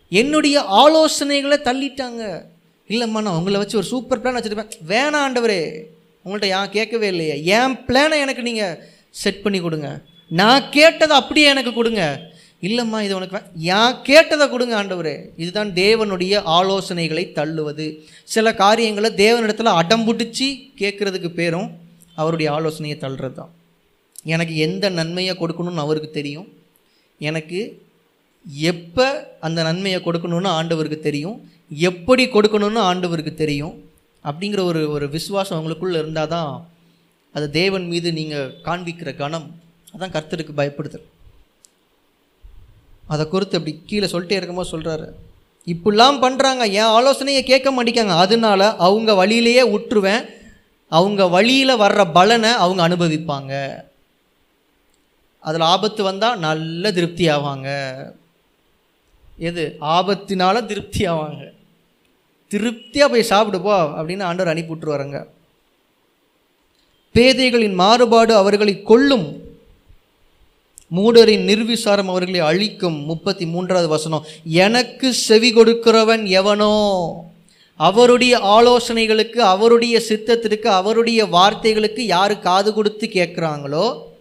என்னுடைய 0.08 0.60
ஆலோசனைகளை 0.60 1.58
தள்ளிட்டாங்க. 1.68 2.44
இல்லைம்மா 2.88 3.20
நான் 3.22 3.38
உங்களை 3.38 3.58
வச்சு 3.58 3.76
ஒரு 3.76 3.86
சூப்பர் 3.86 4.22
பிளான் 4.22 4.38
வச்சுருப்பேன். 4.38 4.70
வேணாம் 4.88 5.24
ஆண்டவரே 5.26 5.82
உங்கள்கிட்ட 6.24 6.44
ஏன் 6.44 6.70
கேட்கவே 6.70 7.06
இல்லையே. 7.06 7.44
என் 7.44 7.76
பிளானை 7.86 8.16
எனக்கு 8.20 8.42
நீங்கள் 8.42 8.78
செட் 9.10 9.42
பண்ணி 9.42 9.60
கொடுங்க. 9.60 10.02
நான் 10.28 10.70
கேட்டதை 10.70 11.16
அப்படியே 11.16 11.46
எனக்கு 11.46 11.72
கொடுங்க. 11.72 12.34
இல்லைம்மா 12.62 13.02
இது 13.02 13.14
உனக்கு 13.14 13.40
யான் 13.54 13.92
ஏன் 13.92 14.02
கேட்டதை 14.02 14.48
கொடுங்க 14.48 14.82
ஆண்டவரே. 14.82 15.28
இதுதான் 15.36 15.70
தேவனுடைய 15.70 16.42
ஆலோசனைகளை 16.44 17.24
தள்ளுவது. 17.38 17.98
சில 18.24 18.54
காரியங்களை 18.54 19.10
தேவனிடத்தில் 19.10 19.78
அடம்புடிச்சு 19.80 20.70
கேட்குறதுக்கு 20.78 21.28
பேரும் 21.28 21.70
அவருடைய 22.14 22.52
ஆலோசனையை 22.52 22.98
தள்ளுறது 23.00 23.32
தான் 23.32 23.54
எனக்கு 24.24 24.56
எந்த 24.56 24.88
நன்மையை 24.88 25.36
கொடுக்கணும்னு 25.38 25.84
அவருக்கு 25.86 26.10
தெரியும். 26.10 26.48
எனக்கு 27.18 27.84
எப்போ 28.46 29.06
அந்த 29.40 29.62
நன்மையை 29.62 30.00
கொடுக்கணும்னு 30.02 30.50
ஆண்டவருக்கு 30.58 30.98
தெரியும்? 31.00 31.36
எப்படி 31.90 32.24
கொடுக்கணும்னு 32.24 32.80
ஆண்டவருக்கு 32.90 33.34
தெரியும்? 33.34 33.74
அப்படிங்கிற 34.24 34.60
ஒரு 34.64 34.80
ஒரு 34.90 35.06
விசுவாசம் 35.08 35.56
அவங்களுக்குள்ளே 35.58 35.98
இருந்தால் 36.02 36.32
தான் 36.34 36.50
அது 37.34 37.46
தேவன் 37.50 37.86
மீது 37.86 38.08
நீங்கள் 38.12 38.52
காண்பிக்கிற 38.66 39.16
கணம் 39.16 39.46
அதான் 39.94 40.14
கர்த்தருக்கு 40.16 40.52
பயப்படுதல். 40.60 41.06
அதை 43.12 43.24
குறித்து 43.28 43.58
அப்படி 43.58 43.82
கீழே 43.86 44.06
சொல்லிட்டே 44.12 44.38
இருக்கும்போது 44.38 44.72
சொல்கிறாரு 44.74 45.06
இப்படிலாம் 45.66 46.18
பண்ணுறாங்க 46.24 46.62
என் 46.80 46.92
ஆலோசனையை 46.98 47.42
கேட்க 47.42 47.68
மாட்டேங்காங்க. 47.76 48.16
அதனால 48.24 48.76
அவங்க 48.86 49.14
வழியிலேயே 49.14 49.62
விட்டுருவேன் 49.74 50.24
அவங்க 50.88 51.22
வழியில் 51.36 51.80
வர்ற 51.84 52.12
பலனை 52.12 52.50
அவங்க 52.50 52.80
அனுபவிப்பாங்க. 52.88 53.52
அதில் 55.40 55.64
ஆபத்து 55.72 56.02
வந்தால் 56.02 56.38
நல்ல 56.38 56.92
திருப்தி 56.92 57.24
ஆவாங்க 57.28 57.68
எது? 59.38 59.76
ஆபத்தினால 59.80 60.66
திருப்தி 60.66 61.08
ஆவாங்க. 61.08 61.50
திருப்தியாக 62.48 63.12
போய் 63.12 63.26
சாப்பிடுப்போ 63.30 63.90
அப்படின்னு 63.98 64.22
ஆண்டவர் 64.22 64.52
அனுப்பிவிட்டு 64.52 64.74
விட்டுருவாருங்க 64.74 65.26
பேதைகளின் 67.14 67.74
மாறுபாடு 67.74 68.34
அவர்களை 68.34 68.82
கொல்லும். 68.82 69.40
மூடரின் 70.96 71.46
நிர்விசாரம் 71.46 72.08
அவர்களை 72.08 72.40
அழிக்கும். 72.40 73.04
முப்பத்தி 73.04 73.46
மூன்றாவது 73.46 73.88
வசனம். 73.88 74.24
எனக்கு 74.44 75.12
செவி 75.12 75.54
கொடுக்கிறவன் 75.54 76.26
எவனோ? 76.26 76.74
அவருடைய 77.76 78.38
ஆலோசனைகளுக்கு 78.38 79.36
அவருடைய 79.36 80.00
சித்தத்திற்கு 80.08 80.66
அவருடைய 80.66 81.24
வார்த்தைகளுக்கு 81.24 82.00
யார் 82.00 82.38
காது 82.38 82.72
கொடுத்து 82.72 83.06
கேட்குறாங்களோ 83.06 84.14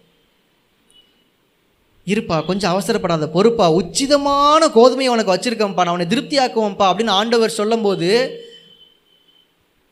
இருப்பா 2.07 2.45
கொஞ்சம் 2.45 2.71
அவசரப்படாத 2.71 3.27
பொறுப்பா 3.27 3.73
உச்சிதமான 3.73 4.67
கோதுமையை 4.75 5.07
உனக்கு 5.07 5.35
வச்சுருக்கேன்ப்பா 5.35 5.83
நான் 5.83 6.07
திருப்தி 6.07 6.13
திருப்தியாக்குவேன்ப்பா 6.13 6.87
அப்படின்னு 6.87 7.09
ஆண்டவர் 7.09 7.49
சொல்லும்போது 7.49 8.41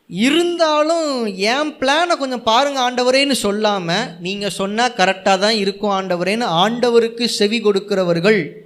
இருந்தாலும் 0.09 1.25
என் 1.25 1.77
பிளானை 1.79 2.17
கொஞ்சம் 2.17 2.43
பாருங்க 2.43 2.91
ஆண்டவரேன்னு 2.91 3.31
சொல்லாமல் 3.31 4.19
நீங்கள் 4.19 4.49
சொன்னால் 4.49 4.91
கரெக்டாக 4.91 5.39
தான் 5.39 5.55
இருக்கும் 5.55 5.89
ஆண்டவரேன்னு 5.89 6.47
ஆண்டவருக்கு 6.47 7.25
செவி 7.25 7.59
கொடுக்கிறவர்கள் 7.61 8.61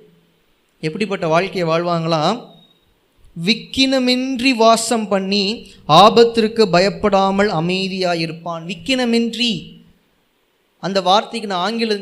எப்படிப்பட்ட 0.80 1.28
வாழ்க்கையை 1.28 1.70
வாழ்வாங்களாம் 1.70 2.42
விக்கினமின்றி 3.44 4.56
வாசம் 4.56 5.08
பண்ணி 5.08 5.68
ஆபத்திற்கு 5.86 6.70
பயப்படாமல் 6.70 7.50
அமைதியாக 7.50 8.18
இருப்பான் 8.18 8.66
விக்கினமின்றி. 8.66 9.80
அந்த 10.80 11.02
வார்த்தைக்கு 11.02 11.48
நான் 11.48 11.72
ஆங்கில 11.72 11.96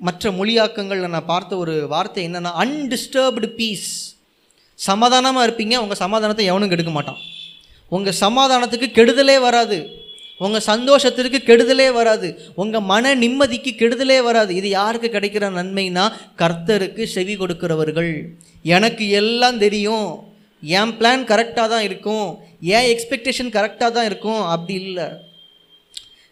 மற்ற 0.00 0.30
மொழியாக்கங்களில் 0.30 1.08
நான் 1.08 1.24
பார்த்த 1.24 1.56
ஒரு 1.56 1.88
வார்த்தை 1.88 2.28
என்னென்னா 2.28 2.50
அன்டிஸ்டர்ப்டு 2.62 3.46
பீஸ் 3.46 4.14
சமாதானமாக 4.74 5.46
இருப்பீங்க 5.46 5.76
உங்கள் 5.76 5.96
சமாதானத்தை 5.96 6.44
எவனும் 6.46 6.68
கெடுக்க 6.68 6.90
மாட்டான். 6.90 7.16
உங்கள் 7.88 8.18
சமாதானத்துக்கு 8.20 8.88
கெடுதலே 8.98 9.40
வராது. 9.40 10.04
உங்கள் 10.38 10.60
சந்தோஷத்திற்கு 10.60 11.38
கெடுதலே 11.46 11.92
வராது. 11.92 12.52
உங்கள் 12.54 12.80
மன 12.80 13.14
நிம்மதிக்கு 13.14 13.72
கெடுதலே 13.78 14.22
வராது. 14.22 14.54
இது 14.54 14.68
யாருக்கு 14.68 15.08
கிடைக்கிற 15.08 15.50
நன்மைனா 15.50 16.12
கர்த்தருக்கு 16.38 17.04
செவி 17.04 17.36
கொடுக்கிறவர்கள். 17.36 18.34
எனக்கு 18.62 19.08
எல்லாம் 19.08 19.58
தெரியும். 19.58 20.22
என் 20.62 20.92
பிளான் 20.98 21.24
கரெக்டாக 21.32 21.68
தான் 21.68 21.82
இருக்கும். 21.82 22.38
என் 22.60 22.88
எக்ஸ்பெக்டேஷன் 22.92 23.54
கரெக்டாக 23.56 23.90
தான் 23.90 24.04
இருக்கும். 24.04 24.42
அப்படி 24.42 24.80
இல்லை. 24.80 25.25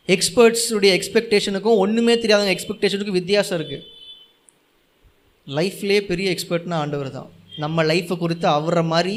எக்ஸ்பர்ட்ஸுடைய 0.09 0.91
எக்ஸ்பெக்டேஷனுக்கும் 0.99 1.81
ஒன்றுமே 1.85 2.15
தெரியாதவங்க 2.15 2.55
எக்ஸ்பெக்டேஷனுக்கும் 2.57 3.19
வித்தியாசம் 3.21 3.57
இருக்குது 3.59 3.87
லைஃப்லேயே 5.47 6.01
பெரிய 6.11 6.27
எக்ஸ்பர்ட்னா 6.35 6.77
ஆண்டவர் 6.83 7.11
தான். 7.11 7.31
நம்ம 7.65 7.85
லைஃப்பை 7.85 8.17
குறித்து 8.19 8.47
அவரை 8.59 8.85
மாதிரி 8.93 9.17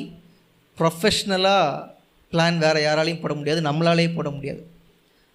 ப்ரொஃபஷ்னலாக 0.78 1.84
பிளான் 2.32 2.58
வேறு 2.64 2.80
யாராலையும் 2.88 3.22
போட 3.22 3.34
முடியாது 3.34 3.62
நம்மளாலேயும் 3.70 4.18
போட 4.18 4.30
முடியாது. 4.30 4.62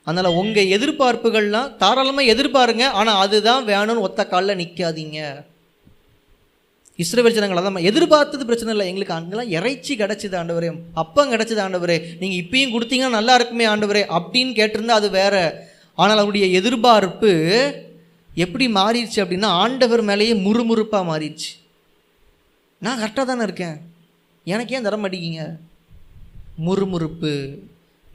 அதனால் 0.07 0.37
உங்கள் 0.41 0.73
எதிர்பார்ப்புகள்லாம் 0.77 1.73
தாராளமாக 1.83 2.33
எதிர்பாருங்க 2.35 2.85
ஆனால் 3.01 3.21
அதுதான் 3.25 3.67
வேணும்னு 3.73 4.07
ஒத்த 4.09 4.27
காலில் 4.27 4.61
நிற்காதீங்க 4.63 5.19
இஸ்ரேல் 6.99 7.35
ஜனங்கள் 7.37 7.61
அதான் 7.61 7.89
எதிர்பார்த்தது 7.91 8.47
பிரச்சனை 8.49 8.73
இல்லை. 8.75 8.87
எங்களுக்கு 8.91 9.15
அங்கெல்லாம் 9.15 9.53
இறைச்சி 9.59 9.97
கிடச்சிது 9.97 10.37
ஆண்டவரே. 10.41 10.71
அப்பம் 11.03 11.33
கிடச்சிது 11.33 11.61
ஆண்டவரே. 11.65 11.97
நீங்கள் 12.21 12.41
இப்பயும் 12.43 12.75
கொடுத்தீங்கன்னா 12.75 13.17
நல்லா 13.19 13.35
இருக்குமே 13.35 13.67
ஆண்டவரே 13.67 14.03
அப்படின்னு 14.19 14.53
கேட்டிருந்தா 14.59 14.99
அது 15.01 15.11
வேற. 15.11 15.37
ஆனால் 15.95 16.21
அவருடைய 16.23 16.47
எதிர்பார்ப்பு 16.59 17.33
எப்படி 18.45 18.67
மாறிடுச்சு 18.69 19.19
அப்படின்னா 19.23 19.49
ஆண்டவர் 19.65 20.03
மேலேயே 20.11 20.35
முறுமுறுப்பாக 20.45 21.09
மாறிடுச்சு. 21.11 21.51
நான் 22.79 23.01
கரெக்டாக 23.03 23.27
தானே 23.31 23.43
இருக்கேன். 23.43 23.77
எனக்கு 24.45 24.75
ஏன் 24.77 24.87
தர 24.87 24.97
மாட்டேங்கிங்க 24.97 25.45
முறுமுறுப்பு. 26.67 27.33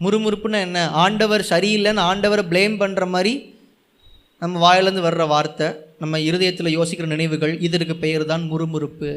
முறுமுறுப்புன்னா 0.03 0.59
என்ன? 0.67 0.79
ஆண்டவர் 1.03 1.43
சரியில்லைன்னு 1.49 2.07
ஆண்டவரை 2.09 2.43
ப்ளேம் 2.51 2.75
பண்ணுற 2.81 3.07
மாதிரி 3.13 3.33
நம்ம 4.41 4.55
வாயிலேருந்து 4.63 5.03
வர்ற 5.07 5.23
வார்த்தை 5.33 5.67
நம்ம 6.01 6.19
இருதயத்தில் 6.29 6.75
யோசிக்கிற 6.77 7.05
நினைவுகள் 7.13 7.53
இதற்கு 7.67 7.93
பெயர் 8.03 8.23
தான் 8.31 8.43
முறுமுறுப்பு. 8.51 9.11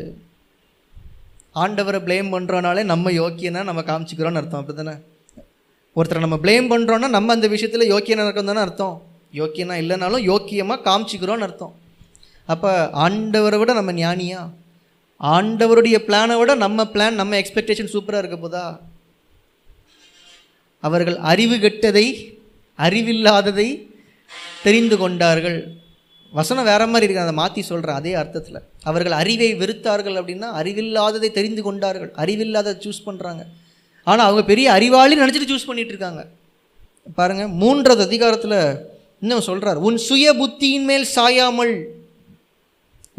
ஆண்டவரை 1.63 2.01
ப்ளேம் 2.07 2.29
பண்ணுறோனாலே 2.35 2.83
நம்ம 2.93 3.11
யோக்கியனா 3.21 3.63
நம்ம 3.69 3.83
காமிச்சிக்கிறோன்னு 3.91 4.41
அர்த்தம் 4.41 4.61
அப்படி 4.61 4.77
தானே 4.79 4.95
ஒருத்தரை 5.97 6.21
நம்ம 6.25 6.37
ப்ளேம் 6.45 6.71
பண்ணுறோன்னா 6.73 7.09
நம்ம 7.17 7.33
அந்த 7.37 7.47
விஷயத்தில் 7.55 7.91
யோக்கியனாக 7.93 8.27
இருக்கோம் 8.29 8.51
தானே 8.51 8.63
அர்த்தம். 8.67 8.97
யோக்கியனா 9.41 9.75
இல்லைனாலும் 9.83 10.25
யோக்கியமாக 10.31 10.85
காமிச்சிக்கிறோன்னு 10.89 11.47
அர்த்தம். 11.49 11.75
அப்போ 12.53 12.71
ஆண்டவரை 13.05 13.59
விட 13.61 13.73
நம்ம 13.81 13.93
ஞானியா? 14.05 14.41
ஆண்டவருடைய 15.21 15.97
பிளானை 16.07 16.37
விட 16.41 16.53
நம்ம 16.65 16.85
பிளான் 16.95 17.21
நம்ம 17.21 17.37
எக்ஸ்பெக்டேஷன் 17.43 17.93
சூப்பராக 17.95 18.23
இருக்க 18.23 18.39
போதா? 18.45 18.65
அவர்கள் 20.83 21.19
அறிவு 21.31 21.57
கெட்டதை 21.65 22.07
அறிவில்லாததை 22.79 23.69
தெரிந்து 24.65 24.97
கொண்டார்கள். 25.03 25.59
வசனம் 26.33 26.69
வேற 26.71 26.83
மாதிரி 26.91 27.07
இருக்கு. 27.07 27.25
அதை 27.27 27.35
மாற்றி 27.41 27.63
சொல்கிறேன் 27.71 27.99
அதே 28.01 28.13
அர்த்தத்தில். 28.21 28.61
அவர்கள் 28.91 29.15
அறிவை 29.23 29.49
வெறுத்தார்கள் 29.63 30.19
அப்படின்னா 30.21 30.49
அறிவில்லாததை 30.61 31.31
தெரிந்து 31.39 31.63
கொண்டார்கள். 31.69 32.11
அறிவில்லாததை 32.23 32.79
சூஸ் 32.87 33.07
பண்ணுறாங்க 33.09 33.43
ஆனால் 34.07 34.27
அவங்க 34.27 34.43
பெரிய 34.53 34.67
அறிவாளி 34.77 35.15
நினச்சிட்டு 35.23 35.51
சூஸ் 35.53 35.69
பண்ணிகிட்டு 35.69 35.95
இருக்காங்க. 35.95 36.23
பாருங்கள் 37.19 37.53
மூன்றாவது 37.63 38.03
அதிகாரத்தில் 38.09 38.59
இன்னும் 39.23 39.47
சொல்கிறார் 39.49 39.79
உன் 39.87 39.99
சுய 40.09 40.27
புத்தியின் 40.41 40.87
மேல் 40.91 41.07
சாயாமல் 41.17 41.75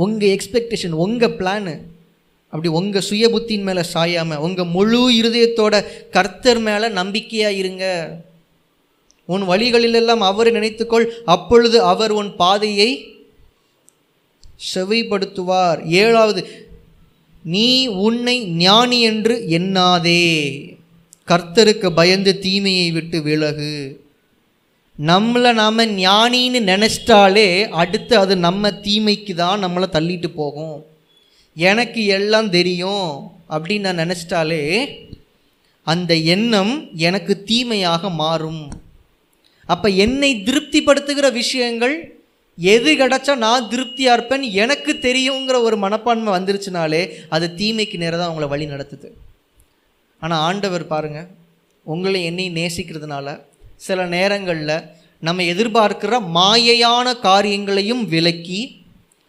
உங்கள் 0.04 0.34
எக்ஸ்பெக்டேஷன் 0.36 0.96
உங்கள் 1.06 1.36
பிளானு 1.40 1.74
அப்படி 2.54 2.70
உங்கள் 2.80 3.06
சுய 3.10 3.26
புத்தியின் 3.34 3.68
மேலே 3.68 3.84
சாயாமல் 3.94 4.42
உங்கள் 4.46 4.72
முழு 4.76 5.02
இருதயத்தோட 5.20 5.76
கர்த்தர் 6.16 6.62
மேலே 6.68 6.88
நம்பிக்கையாக 7.00 7.60
இருங்க. 7.62 7.86
உன் 9.34 9.46
வழிகளிலெல்லாம் 9.52 10.28
அவரை 10.32 10.52
நினைத்துக்கொள். 10.54 11.08
அப்பொழுது 11.36 11.78
அவர் 11.92 12.12
உன் 12.20 12.32
பாதையை 12.42 12.90
செவிப்படுத்துவார். 14.74 15.80
ஏழாவது 16.04 16.42
நீ 17.56 17.70
உன்னை 18.06 18.36
ஞானி 18.66 19.00
என்று 19.10 19.36
எண்ணாதே. 19.58 20.24
கர்த்தருக்கு 21.32 21.90
பயந்து 22.00 22.32
தீமையை 22.46 22.88
விட்டு 22.92 23.18
விலகு. 23.22 23.74
நம்மளை 25.10 25.52
நாம் 25.60 25.80
ஞானின்னு 25.80 26.60
நினச்சிட்டாலே 26.72 27.48
அடுத்து 27.82 28.14
அது 28.24 28.34
நம்ம 28.48 28.72
தீமைக்கு 28.86 29.34
தான் 29.34 29.64
நம்மளை 29.66 29.88
தள்ளிட்டு 29.98 30.30
போகும். 30.42 30.78
எனக்கு 31.56 32.02
எல்லாம் 32.18 32.50
தெரியும் 32.58 33.10
அப்படின்னு 33.50 33.86
நான் 33.88 34.02
நினச்சிட்டாலே 34.02 34.62
அந்த 35.88 36.12
எண்ணம் 36.34 36.74
எனக்கு 37.08 37.34
தீமையாக 37.50 38.10
மாறும். 38.22 38.64
அப்போ 39.72 39.90
என்னை 40.04 40.32
திருப்திப்படுத்துகிற 40.44 41.28
விஷயங்கள் 41.32 41.96
எது 42.58 42.92
கிடச்சா 42.94 43.34
நான் 43.38 43.68
திருப்தியாக 43.70 44.16
இருப்பேன் 44.18 44.44
எனக்கு 44.62 44.92
தெரியுங்கிற 45.02 45.58
ஒரு 45.62 45.78
மனப்பான்மை 45.78 46.32
வந்துருச்சுனாலே 46.34 47.02
அது 47.30 47.46
தீமைக்கு 47.56 47.98
நேரம் 47.98 48.20
தான் 48.20 48.30
அவங்கள 48.30 48.48
வழி 48.48 48.66
நடத்துது. 48.66 49.10
ஆனால் 50.22 50.40
ஆண்டவர் 50.40 50.86
பாருங்கள் 50.88 51.30
உங்களை 51.86 52.20
என்னை 52.24 52.48
நேசிக்கிறதுனால 52.52 53.28
சில 53.78 54.00
நேரங்களில் 54.08 54.76
நம்ம 55.24 55.44
எதிர்பார்க்கிற 55.44 56.14
மாயையான 56.36 57.08
காரியங்களையும் 57.20 58.04
விலக்கி 58.06 58.62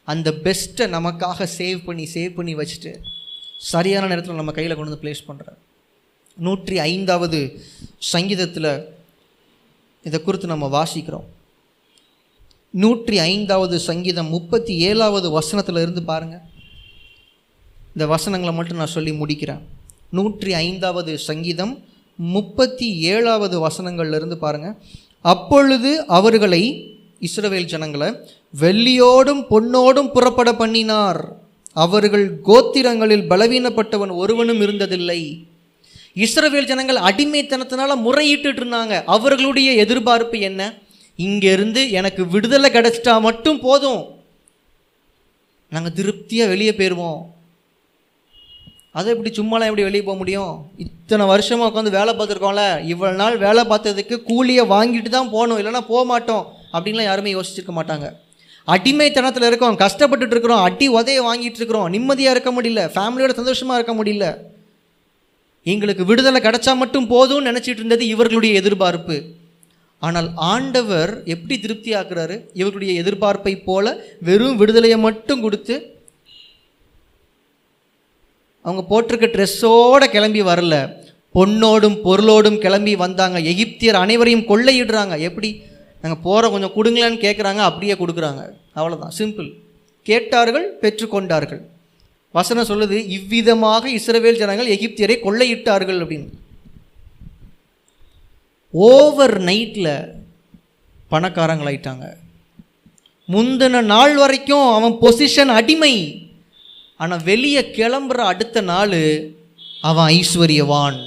அந்த 0.08 0.28
பெஸ்ட்டை 0.44 0.86
நமக்காக 0.88 1.46
சேவ் 1.58 1.80
பண்ணி 1.84 2.04
சேவ் 2.14 2.32
பண்ணி 2.34 2.54
வச்சுட்டு 2.54 2.92
சரியான 3.64 4.08
நேரத்தில் 4.08 4.34
நம்ம 4.34 4.52
கையில் 4.52 4.74
கொண்டு 4.74 4.90
வந்து 4.90 5.02
ப்ளேஸ் 5.04 5.26
பண்ணுறார் 5.26 5.58
நூற்றி 6.36 6.76
ஐந்தாவது 6.86 7.40
சங்கீதத்தில் 7.98 8.70
இதை 10.08 10.18
குறித்து 10.22 10.46
நம்ம 10.52 10.66
வாசிக்கிறோம். 10.78 11.26
நூற்றி 12.82 13.16
ஐந்தாவது 13.30 13.76
சங்கீதம் 13.90 14.28
முப்பத்தி 14.34 14.74
ஏழாவது 14.88 15.28
வசனத்தில் 15.38 15.80
இருந்து 15.84 16.02
பாருங்கள் 16.10 16.44
இந்த 17.94 18.04
வசனங்களை 18.14 18.52
மட்டும் 18.58 18.80
நான் 18.82 18.94
சொல்லி 18.96 19.12
முடிக்கிறேன். 19.20 19.62
நூற்றி 20.16 20.50
ஐந்தாவது 20.64 21.12
சங்கீதம் 21.28 21.74
முப்பத்தி 22.34 22.88
ஏழாவது 23.12 23.56
வசனங்கள்லேருந்து 23.66 24.36
பாருங்கள் 24.44 24.76
அப்பொழுது 25.32 25.90
அவர்களை 26.18 26.62
இஸ்ரவேல் 27.26 27.70
ஜனங்களை 27.72 28.08
வெள்ளியோடும் 28.62 29.42
பொன்னோடும் 29.52 30.12
புறப்பட 30.14 30.50
பண்ணினார். 30.60 31.22
அவர்கள் 31.84 32.26
கோத்திரங்களில் 32.48 33.28
பலவீனப்பட்டவன் 33.30 34.12
ஒருவனும் 34.22 34.62
இருந்ததில்லை. 34.64 35.20
இஸ்ரவேல் 36.16 36.70
ஜனங்கள் 36.70 36.96
அடிமைத்தனத்தினால 36.96 37.96
முறையிட்டு 38.06 38.48
இருந்தாங்க 38.52 39.04
அவர்களுடைய 39.04 39.72
எதிர்பார்ப்பு 39.72 40.38
என்ன? 40.38 40.74
இங்கேருந்து 41.18 41.90
எனக்கு 41.90 42.26
விடுதலை 42.26 42.70
கிடச்சிட்டா 42.70 43.20
மட்டும் 43.20 43.60
போதும். 43.60 44.02
நாங்கள் 45.68 45.92
திருப்தியாக 45.92 46.50
வெளியே 46.50 46.70
போயிடுவோம் 46.70 47.20
அதை 48.92 49.12
எப்படி 49.12 49.30
சும்மாலாம் 49.36 49.68
எப்படி 49.70 49.82
வெளியே 49.82 50.02
போக 50.02 50.18
முடியும்? 50.18 50.70
இத்தனை 50.76 51.26
வருஷமாக 51.26 51.68
உட்காந்து 51.70 51.90
வேலை 51.90 52.14
பார்த்துருக்கோம்ல. 52.14 52.64
இவ்வளோ 52.92 53.12
நாள் 53.12 53.36
வேலை 53.36 53.64
பார்த்ததுக்கு 53.64 54.22
கூலியை 54.22 54.64
வாங்கிட்டு 54.66 55.08
தான் 55.08 55.30
போகணும். 55.30 55.58
இல்லைன்னா 55.60 55.80
போக 55.80 56.04
மாட்டோம். 56.04 56.46
அப்படின்லாம் 56.72 57.10
யாருமே 57.10 57.34
யோசிச்சிருக்க 57.34 57.72
மாட்டாங்க. 57.78 58.12
அடிமைத்தனத்தில் 58.64 59.42
இருக்கோம். 59.42 59.78
கஷ்டப்பட்டுட்டு 59.78 60.34
இருக்கிறோம். 60.36 60.62
அடி 60.62 60.88
உதைய 60.88 61.20
வாங்கிட்டு 61.28 61.60
இருக்கிறோம். 61.60 61.88
நிம்மதியாக 61.88 62.34
இருக்க 62.36 62.62
முடியல. 62.62 62.82
ஃபேமிலியோட 62.96 63.34
சந்தோஷமாக 63.40 63.78
இருக்க 63.80 64.04
முடியல. 64.04 64.51
எங்களுக்கு 65.62 66.04
விடுதலை 66.04 66.40
கிடைச்சா 66.42 66.76
மட்டும் 66.76 67.10
போதும்னு 67.10 67.48
நினச்சிட்டு 67.48 67.80
இருந்தது 67.82 68.06
இவர்களுடைய 68.06 68.60
எதிர்பார்ப்பு. 68.60 69.16
ஆனால் 69.98 70.28
ஆண்டவர் 70.34 71.22
எப்படி 71.24 71.60
திருப்தி 71.60 71.90
ஆக்குறாரு 71.92 72.36
இவர்களுடைய 72.52 73.02
எதிர்பார்ப்பை 73.02 73.62
போல 73.64 74.04
வெறும் 74.20 74.56
விடுதலையை 74.56 74.98
மட்டும் 74.98 75.40
கொடுத்து 75.40 75.74
அவங்க 78.64 78.82
போட்டிருக்க 78.90 79.28
ட்ரெஸ்ஸோட 79.34 80.04
கிளம்பி 80.10 80.42
வரல. 80.42 80.74
பொண்ணோடும் 81.34 81.96
பொருளோடும் 82.06 82.58
கிளம்பி 82.58 82.96
வந்தாங்க. 82.96 83.38
எகிப்தியர் 83.40 84.02
அனைவரையும் 84.04 84.48
கொள்ளையிடுறாங்க. 84.50 85.14
எப்படி? 85.18 85.50
நாங்கள் 86.02 86.22
போகிற 86.22 86.50
கொஞ்சம் 86.50 86.74
கொடுங்களேன்னு 86.76 87.24
கேட்குறாங்க 87.26 87.62
அப்படியே 87.68 87.94
கொடுக்குறாங்க. 87.94 88.42
அவ்வளோதான் 88.76 89.16
சிம்பிள் 89.18 89.48
கேட்டார்கள் 90.02 90.78
பெற்றுக்கொண்டார்கள். 90.80 91.62
வசனம் 92.36 92.68
சொல்லுது 92.70 92.98
இவ்விதமாக 93.16 93.84
இஸ்ரவேல் 93.98 94.40
ஜனங்கள் 94.42 94.72
எகிப்தியரை 94.76 95.16
கொள்ளையிட்டார்கள் 95.24 96.00
அப்படின்னு. 96.02 96.28
ஓவர் 98.88 99.36
நைட்டில் 99.48 99.94
பணக்காரங்களாயிட்டாங்க 101.12 102.06
முந்தின 103.32 103.82
நாள் 103.92 104.14
வரைக்கும் 104.20 104.66
அவன் 104.76 104.94
பொசிஷன் 105.02 105.52
அடிமை. 105.58 105.94
ஆனால் 107.02 107.26
வெளியே 107.28 107.62
கிளம்புற 107.76 108.20
அடுத்த 108.30 108.60
நாள் 108.70 108.96
அவன் 109.88 110.08
ஐஸ்வர்யவான். 110.16 110.98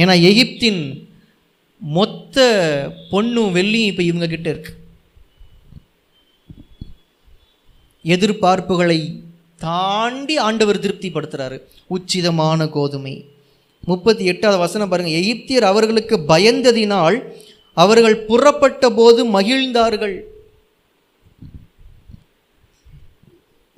ஏன்னா 0.00 0.14
எகிப்தின் 0.30 0.82
மொத்த 1.80 2.46
பொண்ணும் 3.12 3.54
வெள்ளியும் 3.58 3.90
இப்போ 3.92 4.02
இவங்க 4.10 4.26
கிட்ட 4.32 4.48
இருக்கு. 4.54 4.72
எதிர்பார்ப்புகளை 8.14 8.98
தாண்டி 9.60 10.34
ஆண்டவர் 10.46 10.82
திருப்திப்படுத்துகிறாரு 10.84 11.56
உச்சிதமான 11.96 12.66
கோதுமை. 12.76 13.14
முப்பத்தி 13.90 14.24
எட்டாவது 14.32 14.58
வசனம் 14.64 14.90
பாருங்கள் 14.90 15.18
எகிப்தியர் 15.20 15.70
அவர்களுக்கு 15.70 16.16
பயந்ததினால் 16.32 17.16
அவர்கள் 17.82 18.16
புறப்பட்ட 18.28 18.90
போது 18.98 19.20
மகிழ்ந்தார்கள். 19.36 20.16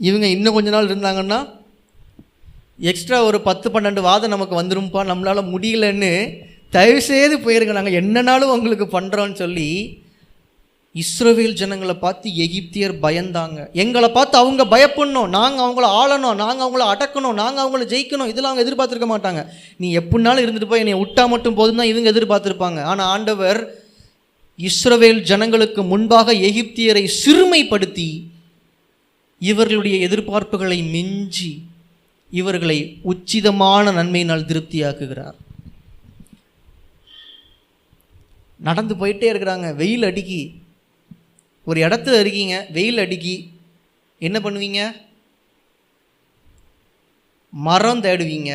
இவங்க 0.08 0.26
இன்னும் 0.36 0.56
கொஞ்ச 0.56 0.70
நாள் 0.74 0.88
இருந்தாங்கன்னா 0.90 1.38
எக்ஸ்ட்ரா 2.90 3.18
ஒரு 3.28 3.38
பத்து 3.48 3.66
பன்னெண்டு 3.74 4.00
வாதம் 4.08 4.34
நமக்கு 4.34 4.54
வந்துரும்ப்பா 4.60 5.02
நம்மளால் 5.10 5.50
முடியலன்னு 5.52 6.10
தயவுசெய்து 6.76 7.36
போயிருங்க. 7.44 7.74
நாங்கள் 7.78 7.98
என்னனாலும் 8.00 8.54
உங்களுக்கு 8.56 8.86
பண்ணுறோன்னு 8.96 9.36
சொல்லி 9.42 9.68
இஸ்ரோவேல் 11.02 11.52
ஜனங்களை 11.52 11.94
பார்த்து 11.94 12.30
எகிப்தியர் 12.30 12.94
பயந்தாங்க. 13.02 13.72
எங்களை 13.72 14.08
பார்த்து 14.08 14.38
அவங்க 14.38 14.64
பயப்படணும். 14.64 15.28
நாங்கள் 15.28 15.64
அவங்கள 15.66 15.86
ஆளணும். 16.00 16.34
நாங்கள் 16.34 16.66
அவங்கள 16.66 16.84
அடக்கணும். 16.92 17.34
நாங்கள் 17.34 17.64
அவங்கள 17.64 17.84
ஜெயிக்கணும். 17.92 18.30
இதெல்லாம் 18.32 18.52
அவங்க 18.52 18.64
எதிர்பார்த்துருக்க 18.64 19.08
மாட்டாங்க. 19.14 19.46
நீ 19.76 19.96
எப்படினாலும் 19.98 20.44
இருந்துட்டு 20.46 20.64
போய் 20.64 20.78
என்னை 20.78 20.94
விட்டா 20.94 21.28
மட்டும் 21.28 21.54
போதும் 21.54 21.76
தான் 21.76 21.86
இவங்க 21.86 22.10
எதிர்பார்த்துருப்பாங்க. 22.10 22.82
ஆனால் 22.82 23.06
ஆண்டவர் 23.06 23.60
இஸ்ரோவேல் 24.58 25.20
ஜனங்களுக்கு 25.20 25.82
முன்பாக 25.82 26.32
எகிப்தியரை 26.32 27.08
சிறுமைப்படுத்தி 27.22 28.22
இவர்களுடைய 29.38 29.98
எதிர்பார்ப்புகளை 29.98 30.82
மிஞ்சி 30.82 31.62
இவர்களை 32.30 32.98
உச்சிதமான 33.12 33.92
நன்மையினால் 33.92 34.48
திருப்தியாக்குகிறார். 34.50 35.36
நடந்து 38.56 38.94
போயிட்டே 38.94 39.28
இருக்கிறாங்க. 39.32 39.74
வெயில் 39.74 40.02
அடிக்கி. 40.02 40.40
ஒரு 41.66 41.80
இடத்துல 41.88 42.20
இருக்கீங்க 42.20 42.66
வெயில் 42.76 43.02
அடிக்கி 43.04 43.36
என்ன 44.18 44.38
பண்ணுவீங்க? 44.38 44.80
மரம் 47.50 48.02
தேடுவீங்க. 48.02 48.52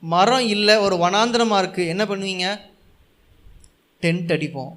மரம் 0.00 0.46
இல்லை 0.54 0.76
ஒரு 0.76 0.96
வனாந்திரமாக 0.96 1.62
இருக்குது 1.62 1.92
என்ன 1.94 2.04
பண்ணுவீங்க? 2.04 2.46
டென்ட் 4.02 4.32
அடிப்போம். 4.36 4.72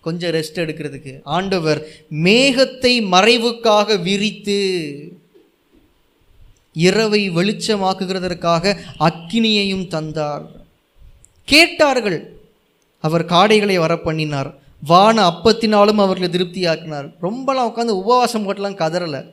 கொஞ்சம் 0.00 0.30
ரெஸ்ட் 0.30 0.62
எடுக்கிறதுக்கு. 0.62 1.12
ஆண்டவர் 1.24 1.80
மேகத்தை 2.10 2.94
மறைவுக்காக 3.14 4.02
விரித்து 4.02 4.58
இரவை 6.72 7.22
வெளிச்சமாக்குகிறதற்காக 7.30 8.78
அக்கினியையும் 9.00 9.86
தந்தார். 9.88 10.46
கேட்டார்கள். 11.44 12.20
அவர் 13.00 13.24
காடைகளை 13.24 13.76
வர 13.78 13.96
பண்ணினார் 13.98 14.50
வான 14.82 15.30
அப்பத்தினாலும் 15.30 16.00
அவர்களை 16.04 16.28
திருப்தியாக்கினார். 16.28 17.12
ரொம்பலாம் 17.22 17.70
உட்காந்து 17.70 18.00
உபவாசம் 18.02 18.44
போட்டலாம் 18.46 18.80
கதறலை. 18.82 19.32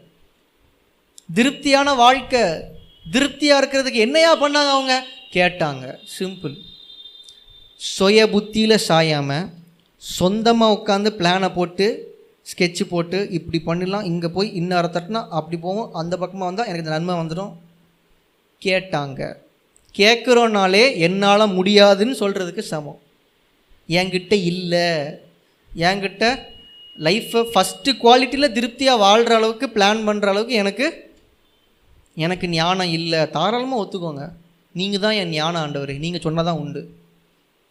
திருப்தியான 1.33 1.95
வாழ்க்கை 1.95 2.41
திருப்தியாக 3.11 3.65
இருக்கிறதுக்கு 3.65 4.03
என்னையா 4.05 4.41
பண்ணாங்க 4.41 4.71
அவங்க? 4.71 5.05
கேட்டாங்க. 5.31 5.97
சிம்பிள் 6.19 6.55
சுய 7.75 8.29
புத்தியில் 8.29 8.79
சாயாமல் 8.87 9.49
சொந்தமாக 9.97 10.75
உட்காந்து 10.77 11.09
பிளானை 11.19 11.53
போட்டு 11.53 12.13
ஸ்கெட்சு 12.51 12.83
போட்டு 12.89 13.29
இப்படி 13.29 13.59
பண்ணிடலாம் 13.65 14.03
இங்கே 14.03 14.27
போய் 14.27 14.53
இன்னொரு 14.53 14.89
தட்டினா 14.93 15.27
அப்படி 15.29 15.57
போவோம் 15.57 15.93
அந்த 15.93 16.17
பக்கமாக 16.17 16.45
வந்தால் 16.45 16.67
எனக்கு 16.67 16.85
இந்த 16.85 16.97
நன்மை 16.97 17.15
வந்துடும். 17.15 17.53
கேட்டாங்க. 18.61 19.35
கேட்குறோனாலே 19.95 20.97
என்னால் 20.97 21.53
முடியாதுன்னு 21.53 22.15
சொல்கிறதுக்கு 22.19 22.59
சமம். 22.59 22.99
என்கிட்ட 23.87 24.33
இல்லை. 24.33 25.23
என்கிட்ட 25.75 26.25
லைஃப்பை 26.97 27.41
ஃபஸ்ட்டு 27.51 27.91
குவாலிட்டியில் 28.03 28.53
திருப்தியாக 28.57 29.03
வாழ்கிற 29.05 29.33
அளவுக்கு 29.39 29.67
பிளான் 29.75 30.05
பண்ணுற 30.07 30.27
அளவுக்கு 30.33 30.55
எனக்கு 30.63 30.85
எனக்கு 32.25 32.45
ஞானம் 32.49 32.91
இல்லை. 32.97 33.21
தாராளமாக 33.35 33.81
ஒத்துக்கோங்க. 33.83 34.25
நீங்கள் 34.75 35.03
தான் 35.05 35.17
என் 35.21 35.33
ஞானம் 35.37 35.61
ஆண்டவர். 35.61 35.93
நீங்கள் 36.03 36.23
சொன்னால் 36.25 36.47
தான் 36.49 36.61
உண்டு. 36.63 36.81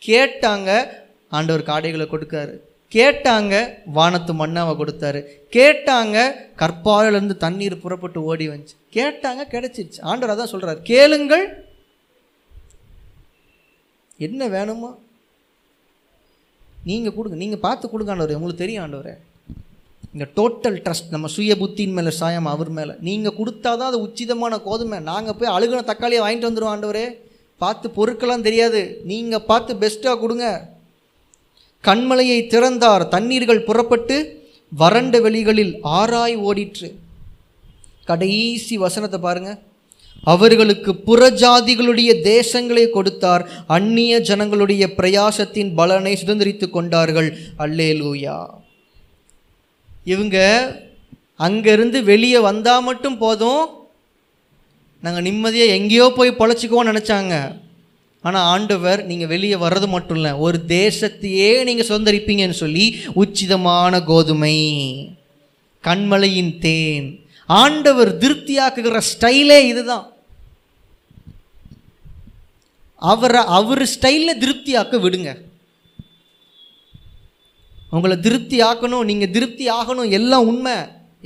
கேட்டாங்க 0.03 0.71
ஆண்டவர் 1.37 1.69
காடைகளை 1.71 2.07
கொடுக்காரு. 2.11 2.55
கேட்டாங்க 2.93 3.55
வானத்து 3.97 4.33
மண்ணாவை 4.41 4.73
கொடுத்தாரு. 4.81 5.21
கேட்டாங்க 5.57 6.17
கற்பாலிலேருந்து 6.63 7.37
தண்ணீர் 7.45 7.83
புறப்பட்டு 7.85 8.19
ஓடி 8.31 8.47
வந்துச்சு. 8.51 8.77
கேட்டாங்க 8.97 9.43
கிடைச்சிருச்சு. 9.55 10.01
ஆண்டவர் 10.11 10.35
அதான் 10.35 10.53
சொல்கிறார் 10.53 10.83
கேளுங்கள். 10.93 11.47
என்ன 14.27 14.49
வேணுமோ 14.57 14.91
நீங்கள் 16.89 17.14
கொடுங்க 17.16 17.37
நீங்கள் 17.43 17.62
பார்த்து 17.66 17.91
கொடுங்க 17.91 18.12
ஆண்டவரே. 18.14 18.37
உங்களுக்கு 18.39 18.62
தெரியும் 18.64 18.85
ஆண்டவரே. 18.85 19.14
இந்த 20.14 20.26
டோட்டல் 20.39 20.76
ட்ரஸ்ட் 20.85 21.12
நம்ம 21.14 21.26
சுய 21.37 21.55
புத்தியின் 21.61 21.97
மேலே 21.99 22.11
சாயம் 22.20 22.49
அவர் 22.55 22.70
மேலே. 22.78 22.95
நீங்கள் 23.09 23.37
கொடுத்தா 23.39 23.70
தான் 23.80 23.91
அது 23.91 23.99
உச்சிதமான 24.07 24.59
கோதுமை. 24.66 24.99
நாங்கள் 25.11 25.37
போய் 25.39 25.55
அழுகின 25.57 25.80
தக்காளியை 25.91 26.20
வாங்கிட்டு 26.24 26.49
வந்துடுவோம் 26.49 26.74
ஆண்டவரே. 26.74 27.07
பார்த்து 27.62 27.87
பொருட்கள்லாம் 27.97 28.47
தெரியாது. 28.49 28.80
நீங்கள் 29.11 29.47
பார்த்து 29.51 29.74
பெஸ்ட்டாக 29.82 30.20
கொடுங்க. 30.22 30.47
கண்மலையை 31.85 32.39
திறந்தார் 32.53 33.05
தண்ணீர்கள் 33.14 33.66
புறப்பட்டு 33.68 34.16
வறண்ட 34.82 35.16
வெளிகளில் 35.26 35.74
ஆராய் 35.99 36.37
ஓடிற்று. 36.49 36.89
கடைசி 38.09 38.74
வசனத்தை 38.85 39.18
பாருங்கள் 39.20 39.59
அவர்களுக்கு 40.33 40.91
புறஜாதிகளுடைய 41.07 42.11
தேசங்களை 42.33 42.85
கொடுத்தார். 42.91 43.43
அந்நிய 43.77 44.20
ஜனங்களுடைய 44.29 44.85
பிரயாசத்தின் 44.99 45.70
பலனை 45.79 46.14
சுதந்திரித்து 46.22 46.68
கொண்டார்கள். 46.77 47.31
அல்லே 47.64 47.91
லூயா 48.01 48.39
இவங்க 50.12 50.39
அங்கேருந்து 51.47 51.99
வெளியே 52.12 52.41
வந்தால் 52.49 52.87
மட்டும் 52.89 53.18
போதும். 53.25 53.64
நாங்கள் 55.03 55.27
நிம்மதியாக 55.29 55.77
எங்கேயோ 55.79 56.07
போய் 56.18 56.39
பொழைச்சிக்குவோம்னு 56.41 56.93
நினச்சாங்க. 56.93 57.35
ஆனால் 58.25 58.47
ஆண்டவர் 58.53 59.01
நீங்கள் 59.09 59.31
வெளியே 59.33 59.57
வர்றது 59.62 59.87
மட்டும் 59.95 60.18
இல்லை 60.18 60.33
ஒரு 60.47 60.59
தேசத்தையே 60.79 61.51
நீங்கள் 61.68 61.89
சுதந்திரிப்பீங்கன்னு 61.91 62.62
சொல்லி 62.62 62.87
உச்சிதமான 63.22 64.01
கோதுமை 64.11 64.57
கண்மலையின் 65.85 66.55
தேன் 66.64 67.09
ஆண்டவர் 67.49 68.11
திருப்தியாக்குகிற 68.22 69.01
ஸ்டைலே 69.12 69.59
இதுதான். 69.70 70.07
அவரை 73.13 73.43
அவர் 73.59 73.83
ஸ்டைலில் 73.95 74.41
திருப்தியாக்க 74.43 74.95
விடுங்க. 75.05 75.31
அவங்கள 77.93 78.15
திருப்தி 78.27 78.59
ஆக்கணும் 78.69 79.09
நீங்கள் 79.11 79.33
திருப்தி 79.37 79.65
ஆகணும் 79.79 80.13
எல்லாம் 80.19 80.47
உண்மை 80.51 80.77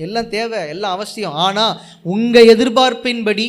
எல்லாம் 0.05 0.31
தேவை 0.35 0.59
எல்லாம் 0.72 0.95
அவசியம். 0.97 1.37
ஆனால் 1.47 1.79
உங்கள் 2.14 2.51
எதிர்பார்ப்பின்படி 2.55 3.47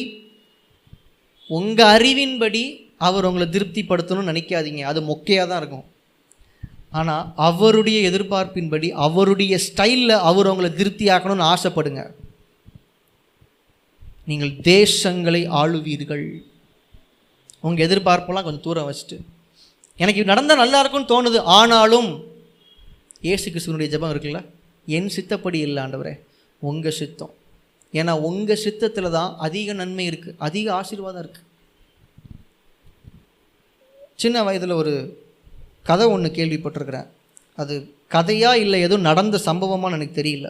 உங்கள் 1.58 1.92
அறிவின்படி 1.96 2.64
அவர் 3.08 3.28
உங்களை 3.28 3.48
திருப்திப்படுத்தணும்னு 3.56 4.32
நினைக்காதீங்க. 4.32 4.82
அது 4.92 5.00
மொக்கையாக 5.10 5.48
தான் 5.50 5.62
இருக்கும். 5.62 5.86
ஆனால் 7.00 7.26
அவருடைய 7.48 7.98
எதிர்பார்ப்பின்படி 8.10 8.88
அவருடைய 9.08 9.54
ஸ்டைலில் 9.68 10.16
அவர் 10.30 10.50
உங்களை 10.52 10.70
திருப்தி 10.80 11.06
ஆக்கணும்னு 11.16 11.50
ஆசைப்படுங்க. 11.54 12.04
நீங்கள் 14.30 14.54
தேசங்களை 14.74 15.42
ஆளுவீர்கள். 15.62 16.28
உங்கள் 17.62 17.88
எதிர்பார்ப்பெல்லாம் 17.88 18.46
கொஞ்சம் 18.48 18.62
தூரம் 18.62 18.88
வச்சுட்டு. 18.92 19.18
எனக்கு 20.02 20.22
இது 20.22 20.32
நடந்தால் 20.32 20.62
நல்லா 20.64 20.80
இருக்கும்னு 20.80 21.12
தோணுது. 21.14 21.40
ஆனாலும் 21.60 22.10
ஏசு 23.22 23.46
கிறிஸ்துவனுடைய 23.52 23.90
ஜெபம் 23.96 24.14
இருக்குல்ல? 24.14 24.46
என் 24.86 25.12
சித்தப்படி 25.16 25.60
இல்லை 25.68 25.84
ஆண்டவரே. 25.84 26.14
உங்கள் 26.60 26.98
சித்தம். 27.02 27.34
ஏன்னா 27.94 28.14
உங்கள் 28.30 28.62
சித்தத்தில் 28.64 29.16
தான் 29.18 29.36
அதிக 29.38 29.74
நன்மை 29.74 30.10
இருக்குது 30.10 30.36
அதிக 30.38 30.74
ஆசீர்வாதம் 30.74 31.24
இருக்குது 31.26 31.48
சின்ன 34.16 34.44
வயதில் 34.44 34.80
ஒரு 34.82 34.94
கதை 35.84 36.06
ஒன்று 36.08 36.30
கேள்விப்பட்டிருக்கிறேன். 36.30 37.08
அது 37.56 37.76
கதையாக 38.08 38.58
இல்லை 38.58 38.80
எதுவும் 38.82 39.08
நடந்த 39.10 39.40
சம்பவமான்னு 39.46 39.98
எனக்கு 39.98 40.22
தெரியல. 40.22 40.48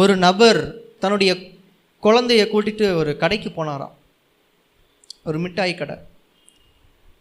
ஒரு 0.00 0.16
நபர் 0.16 0.60
தன்னுடைய 0.98 1.32
குழந்தைய 2.02 2.44
கூட்டிகிட்டு 2.52 2.94
ஒரு 2.94 3.16
கடைக்கு 3.16 3.48
போனாராம். 3.48 3.94
ஒரு 5.24 5.38
மிட்டாய் 5.38 5.74
கடை. 5.74 5.96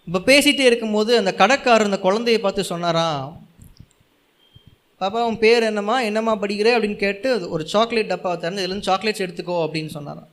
இப்போ 0.06 0.20
பேசிகிட்டே 0.20 0.68
இருக்கும்போது 0.70 1.18
அந்த 1.18 1.34
கடைக்காரர் 1.34 1.90
அந்த 1.90 2.00
குழந்தைய 2.04 2.38
பார்த்து 2.38 2.64
சொன்னாராம் 2.64 3.50
பாப்பா 5.02 5.22
உன் 5.28 5.40
பேர் 5.40 5.64
என்னம்மா? 5.64 6.02
என்னம்மா 6.02 6.34
படிக்கிற? 6.42 6.70
அப்படின்னு 6.76 6.96
கேட்டு 6.96 7.50
ஒரு 7.50 7.68
சாக்லேட் 7.68 8.12
டப்பா 8.12 8.38
திறந்து 8.38 8.64
இதுலேருந்து 8.64 8.90
சாக்லேட்ஸ் 8.90 9.24
எடுத்துக்கோ 9.26 9.56
அப்படின்னு 9.66 9.88
சொன்னாராம். 9.88 10.28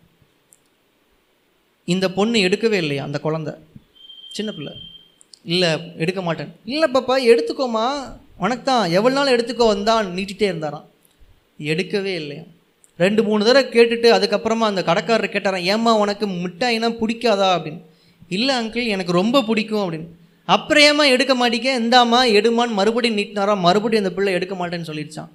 இந்த 1.84 2.11
பொண்ணு 2.11 2.38
எடுக்கவே 2.38 2.72
இல்லையா 2.72 3.05
அந்த 3.05 3.20
குழந்த? 3.22 3.57
சின்ன 4.32 4.53
பிள்ளை. 4.53 4.72
இல்லை 5.44 5.70
எடுக்க 5.96 6.22
மாட்டேன். 6.22 6.51
இல்லை 6.64 6.88
பாப்பா 6.92 7.14
எடுத்துக்கோமா 7.32 7.86
உனக்கு 8.38 8.62
தான் 8.62 8.90
எவ்வளோ 8.90 9.14
நாள் 9.14 9.34
எடுத்துக்கோ 9.36 9.66
வந்தான் 9.66 10.07
நீட்டிகிட்டே 10.16 10.49
இருந்தாராம். 10.51 10.86
எடுக்கவே 11.59 12.14
இல்லையா 12.22 12.42
ரெண்டு 12.99 13.22
மூணு 13.22 13.44
தடவை 13.44 13.70
கேட்டுட்டு 13.70 14.09
அதுக்கப்புறமா 14.16 14.66
அந்த 14.70 14.82
கடைக்காரர் 14.82 15.34
கேட்டாரன் 15.34 15.66
ஏம்மா 15.74 15.94
உனக்கு 15.94 16.26
மிட்டாயினா 16.26 16.88
பிடிக்காதா? 17.01 17.49
அப்படின்னு. 17.57 17.80
இல்லை 18.28 18.55
அங்கிள் 18.57 18.86
எனக்கு 18.86 19.12
ரொம்ப 19.12 19.42
பிடிக்கும் 19.42 19.82
அப்படின்னு. 19.84 20.09
அப்புறம் 20.44 20.84
ஏம்மா 20.84 21.05
எடுக்க 21.05 21.34
மாட்டேங்க? 21.34 21.70
இந்தாம்மா 21.82 22.20
எடுமான்னு 22.38 22.78
மறுபடியும் 22.80 23.18
நீட்டினாரா 23.18 23.61
மறுபடியும் 23.61 24.05
அந்த 24.05 24.14
பிள்ளை 24.14 24.32
எடுக்க 24.32 24.55
மாட்டேன்னு 24.55 24.88
சொல்லிடுச்சான் 24.90 25.30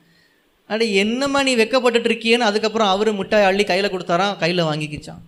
அட 0.69 0.83
என்னம்மா 0.83 1.43
நீ 1.43 1.55
வெக்கப்பட்டுட்டு 1.55 2.09
இருக்கியேன்னு 2.09 2.49
அதுக்கப்புறம் 2.49 2.87
அவர் 2.87 3.13
மிட்டாய் 3.13 3.43
அள்ளி 3.43 3.63
கையில் 3.63 3.91
கொடுத்தாரான் 3.91 4.37
கையில் 4.37 4.61
வாங்கிக்கிச்சான் 4.63 5.21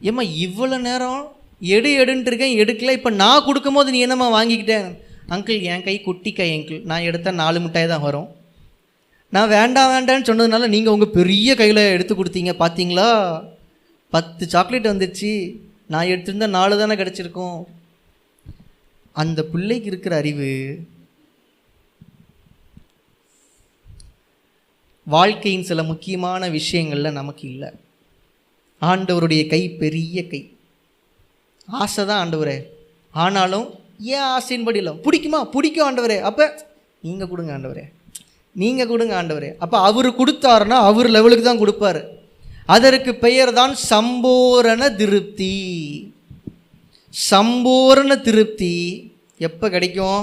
ஏம்மா 0.00 0.22
இவ்வளோ 0.22 0.78
நேரம் 0.78 1.20
எடு 1.60 1.90
எடுன்ட்டு 2.04 2.26
இருக்கேன் 2.26 2.56
எடுக்கல 2.62 2.90
இப்போ 2.90 3.10
நான் 3.10 3.44
கொடுக்கும்போது 3.44 3.90
நீ 3.90 3.98
என்னம்மா 3.98 4.28
வாங்கிக்கிட்டேன் 4.36 4.88
அங்கிள் 5.28 5.60
என் 5.62 5.82
கை 5.82 6.00
குட்டி 6.00 6.32
கை 6.32 6.48
அங்கிள் 6.56 6.80
நான் 6.82 7.00
எடுத்தால் 7.00 7.34
நாலு 7.34 7.60
மிட்டாய் 7.60 7.86
தான் 7.86 8.00
வரும். 8.00 8.26
நான் 9.34 9.52
வேண்டாம் 9.56 9.92
வேண்டான்னு 9.92 10.26
சொன்னதுனால 10.28 10.66
நீங்கள் 10.74 10.92
உங்கள் 10.92 11.16
பெரிய 11.18 11.54
கையில் 11.54 11.76
எடுத்து 11.76 12.14
கொடுத்தீங்க 12.14 12.52
பார்த்தீங்களா 12.62 13.08
பத்து 14.10 14.48
சாக்லேட் 14.48 14.90
வந்துடுச்சு 14.90 15.30
நான் 15.92 16.10
எடுத்திருந்தா 16.10 16.48
நாலு 16.48 16.78
தானே 16.78 16.94
கிடச்சிருக்கும். 16.94 17.56
அந்த 19.12 19.40
பிள்ளைக்கு 19.52 19.86
இருக்கிற 19.86 20.16
அறிவு 20.16 20.50
வாழ்க்கையின் 25.16 25.66
சில 25.70 25.82
முக்கியமான 25.82 26.48
விஷயங்களில் 26.58 27.18
நமக்கு 27.20 27.44
இல்லை. 27.50 27.70
ஆண்டவருடைய 28.80 29.42
கை 29.54 29.62
பெரிய 29.82 30.26
கை. 30.28 30.42
ஆசை 31.66 32.04
தான் 32.06 32.22
ஆண்டவரே. 32.22 32.56
ஆனாலும் 33.24 33.66
ஏன் 34.14 34.28
ஆசையின்படி 34.36 34.80
இல்லை? 34.82 34.94
பிடிக்குமா? 35.06 35.42
பிடிக்கும் 35.56 35.88
ஆண்டவரே. 35.88 36.20
அப்போ 36.30 36.46
நீங்கள் 37.02 37.28
கொடுங்க 37.28 37.52
ஆண்டவரே. 37.58 37.86
நீங்கள் 38.62 38.90
கொடுங்க 38.90 39.14
ஆண்டவரே. 39.20 39.50
அப்போ 39.64 39.76
அவர் 39.88 40.08
கொடுத்தாருன்னா 40.18 40.78
அவர் 40.90 41.08
லெவலுக்கு 41.16 41.44
தான் 41.46 41.62
கொடுப்பாரு. 41.62 42.02
அதற்கு 42.74 43.12
பெயர் 43.24 43.52
தான் 43.60 43.74
சம்பூரண 43.90 44.82
திருப்தி. 45.00 45.54
சம்பூரண 47.14 48.12
திருப்தி 48.28 48.74
எப்போ 49.48 49.66
கிடைக்கும்? 49.74 50.22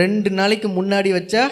ரெண்டு 0.00 0.30
நாளைக்கு 0.38 0.68
முன்னாடி 0.78 1.10
வச்சா? 1.18 1.44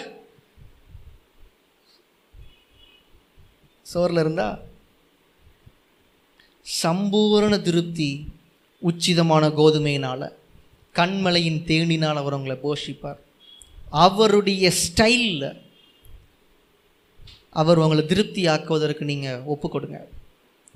சோரில் 3.93 4.23
இருந்தா? 4.25 4.49
சம்பூரண 6.83 7.55
திருப்தி 7.69 8.11
உச்சிதமான 8.89 9.45
கோதுமையினால் 9.59 10.27
கண்மலையின் 10.99 11.61
தேனினால் 11.71 12.21
அவர் 12.23 12.37
உங்களை 12.39 12.57
போஷிப்பார். 12.67 13.21
அவருடைய 14.05 14.73
ஸ்டைலில் 14.85 15.49
அவர் 17.61 17.81
உங்களை 17.85 18.03
திருப்தி 18.07 18.43
ஆக்குவதற்கு 18.55 19.05
நீங்கள் 19.11 19.41
ஒப்பு 19.53 19.69
கொடுங்க 19.69 19.99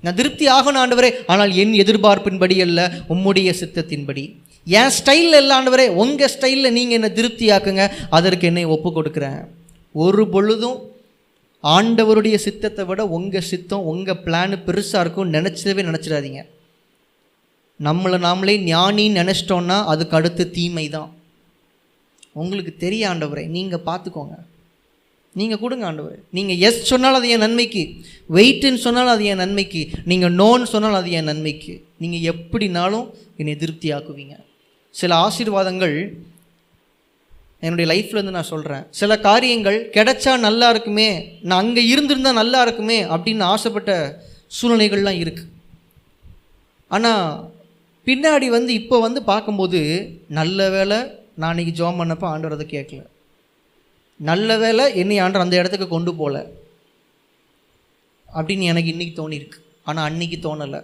நான் 0.03 0.17
திருப்தி 0.19 0.45
ஆகணும் 0.55 0.81
ஆண்டவரே. 0.81 1.09
ஆனால் 1.31 1.51
என் 1.61 1.75
எதிர்பார்ப்பின்படி 1.83 2.55
அல்ல 2.65 2.79
உம்முடைய 3.13 3.49
சித்தத்தின்படி. 3.61 4.23
என் 4.67 4.93
ஸ்டைலில் 4.97 5.37
இல்லை 5.41 5.53
ஆண்டவரே. 5.57 5.85
உங்கள் 6.01 6.31
ஸ்டைலில் 6.33 6.75
நீங்கள் 6.77 6.97
என்னை 6.97 7.11
திருப்தி 7.19 7.47
ஆக்குங்க 7.55 7.85
அதற்கு 8.17 8.47
என்னை 8.49 8.65
ஒப்பு 8.75 8.89
கொடுக்குறேன் 8.97 9.39
ஒரு 9.91 10.23
பொழுதும் 10.33 10.77
ஆண்டவருடைய 11.63 12.35
சித்தத்தை 12.35 12.85
விட 12.85 13.01
உங்கள் 13.17 13.47
சித்தம் 13.51 13.87
உங்கள் 13.91 14.21
பிளான் 14.25 14.55
பெருசாக 14.67 15.03
இருக்கும் 15.03 15.33
நினச்சதவே 15.33 15.85
நினச்சிடாதீங்க. 15.89 16.41
நம்மளை 17.79 18.17
நாமளே 18.27 18.55
ஞானின்னு 18.71 19.19
நினச்சிட்டோன்னா 19.21 19.77
அதுக்கு 19.93 20.17
அடுத்து 20.19 20.43
தீமை 20.57 20.89
தான் 20.89 21.09
உங்களுக்கு 22.41 22.73
தெரிய 22.83 23.03
ஆண்டவரை 23.11 23.45
நீங்கள் 23.57 23.85
பார்த்துக்கோங்க. 23.89 24.35
நீங்கள் 25.35 25.61
கொடுங்க 25.61 25.85
ஆண்டவர். 25.89 26.19
நீங்கள் 26.37 26.59
எஸ் 26.67 26.81
சொன்னால் 26.91 27.17
அது 27.19 27.29
என் 27.35 27.43
நன்மைக்கு 27.45 27.83
வெயிட்டுன்னு 28.37 28.83
சொன்னால் 28.85 29.13
அது 29.13 29.23
என் 29.31 29.41
நன்மைக்கு 29.43 29.81
நீங்கள் 30.11 30.35
நோன்னு 30.41 30.67
சொன்னால் 30.73 30.99
அது 30.99 31.09
என் 31.19 31.29
நன்மைக்கு. 31.31 31.73
நீங்கள் 32.03 32.27
எப்படினாலும் 32.33 33.07
என்னை 33.39 33.55
திருப்தியாக்குவீங்க. 33.63 34.35
சில 34.95 35.11
ஆசீர்வாதங்கள் 35.25 35.95
என்னுடைய 37.63 37.87
லைஃப்லேருந்து 37.91 38.37
நான் 38.37 38.51
சொல்கிறேன் 38.53 38.83
சில 38.99 39.11
காரியங்கள் 39.27 39.77
கிடைச்சா 39.95 40.33
நல்லா 40.47 40.67
இருக்குமே 40.73 41.09
நான் 41.49 41.61
அங்கே 41.63 41.83
இருந்திருந்தால் 41.93 42.39
நல்லா 42.41 42.59
இருக்குமே 42.65 42.97
அப்படின்னு 43.15 43.45
ஆசைப்பட்ட 43.53 43.91
சூழ்நிலைகள்லாம் 44.57 45.21
இருக்குது 45.23 45.51
ஆனால் 46.91 47.23
பின்னாடி 48.07 48.47
வந்து 48.57 48.71
இப்போ 48.81 48.95
வந்து 49.05 49.19
பார்க்கும்போது 49.31 49.79
நல்ல 50.39 50.69
வேளை 50.69 50.99
நான் 51.39 51.51
அன்றைக்கி 51.51 51.73
ஜோம் 51.79 51.99
பண்ணப்போ 51.99 52.25
ஆண்டவர் 52.33 52.55
அதை 52.57 52.65
கேட்கல. 52.73 53.01
நல்ல 54.29 54.57
வேலை 54.63 54.83
என்னை 55.01 55.17
ஆண்டவர் 55.23 55.45
அந்த 55.45 55.57
இடத்துக்கு 55.61 55.87
கொண்டு 55.87 56.11
போகல 56.19 56.37
அப்படின்னு 58.37 58.69
எனக்கு 58.71 58.93
இன்றைக்கி 58.93 59.13
தோணியிருக்கு. 59.21 59.59
ஆனால் 59.89 60.07
அன்னைக்கு 60.09 60.37
தோணலை. 60.45 60.81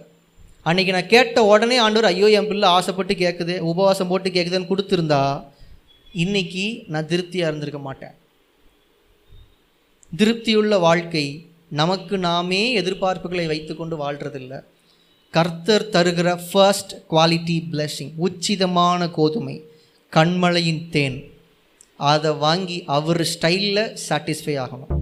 அன்றைக்கி 0.68 0.92
நான் 0.96 1.12
கேட்ட 1.14 1.44
உடனே 1.52 1.76
ஆண்டவர் 1.84 2.10
ஐயோ 2.10 2.28
என் 2.38 2.48
பிள்ளை 2.50 2.66
ஆசைப்பட்டு 2.76 3.14
கேட்குது 3.22 3.54
உபவாசம் 3.70 4.10
போட்டு 4.10 4.30
கேட்குதுன்னு 4.30 4.70
கொடுத்துருந்தா 4.72 5.22
இன்னைக்கு 6.24 6.64
நான் 6.92 7.08
திருப்தியாக 7.12 7.50
இருந்திருக்க 7.50 7.80
மாட்டேன். 7.88 8.14
திருப்தியுள்ள 10.20 10.74
வாழ்க்கை 10.86 11.26
நமக்கு 11.80 12.14
நாமே 12.28 12.62
எதிர்பார்ப்புகளை 12.80 13.46
வைத்துக்கொண்டு 13.52 13.96
வாழ்கிறதில்ல 14.04 14.54
கர்த்தர் 15.34 15.84
தருகிற 15.94 16.30
ஃபர்ஸ்ட் 16.48 16.92
குவாலிட்டி 17.10 17.56
பிளெஸ்ஸிங் 17.72 18.10
உச்சிதமான 18.26 19.10
கோதுமை. 19.18 19.56
கண்மலையின் 20.16 20.88
தேன். 20.88 21.18
அதை 21.96 22.32
வாங்கி 22.32 22.82
அவர் 22.86 23.20
ஸ்டைலில் 23.20 23.98
சாட்டிஸ்ஃபை 24.08 24.54
ஆகணும். 24.64 25.01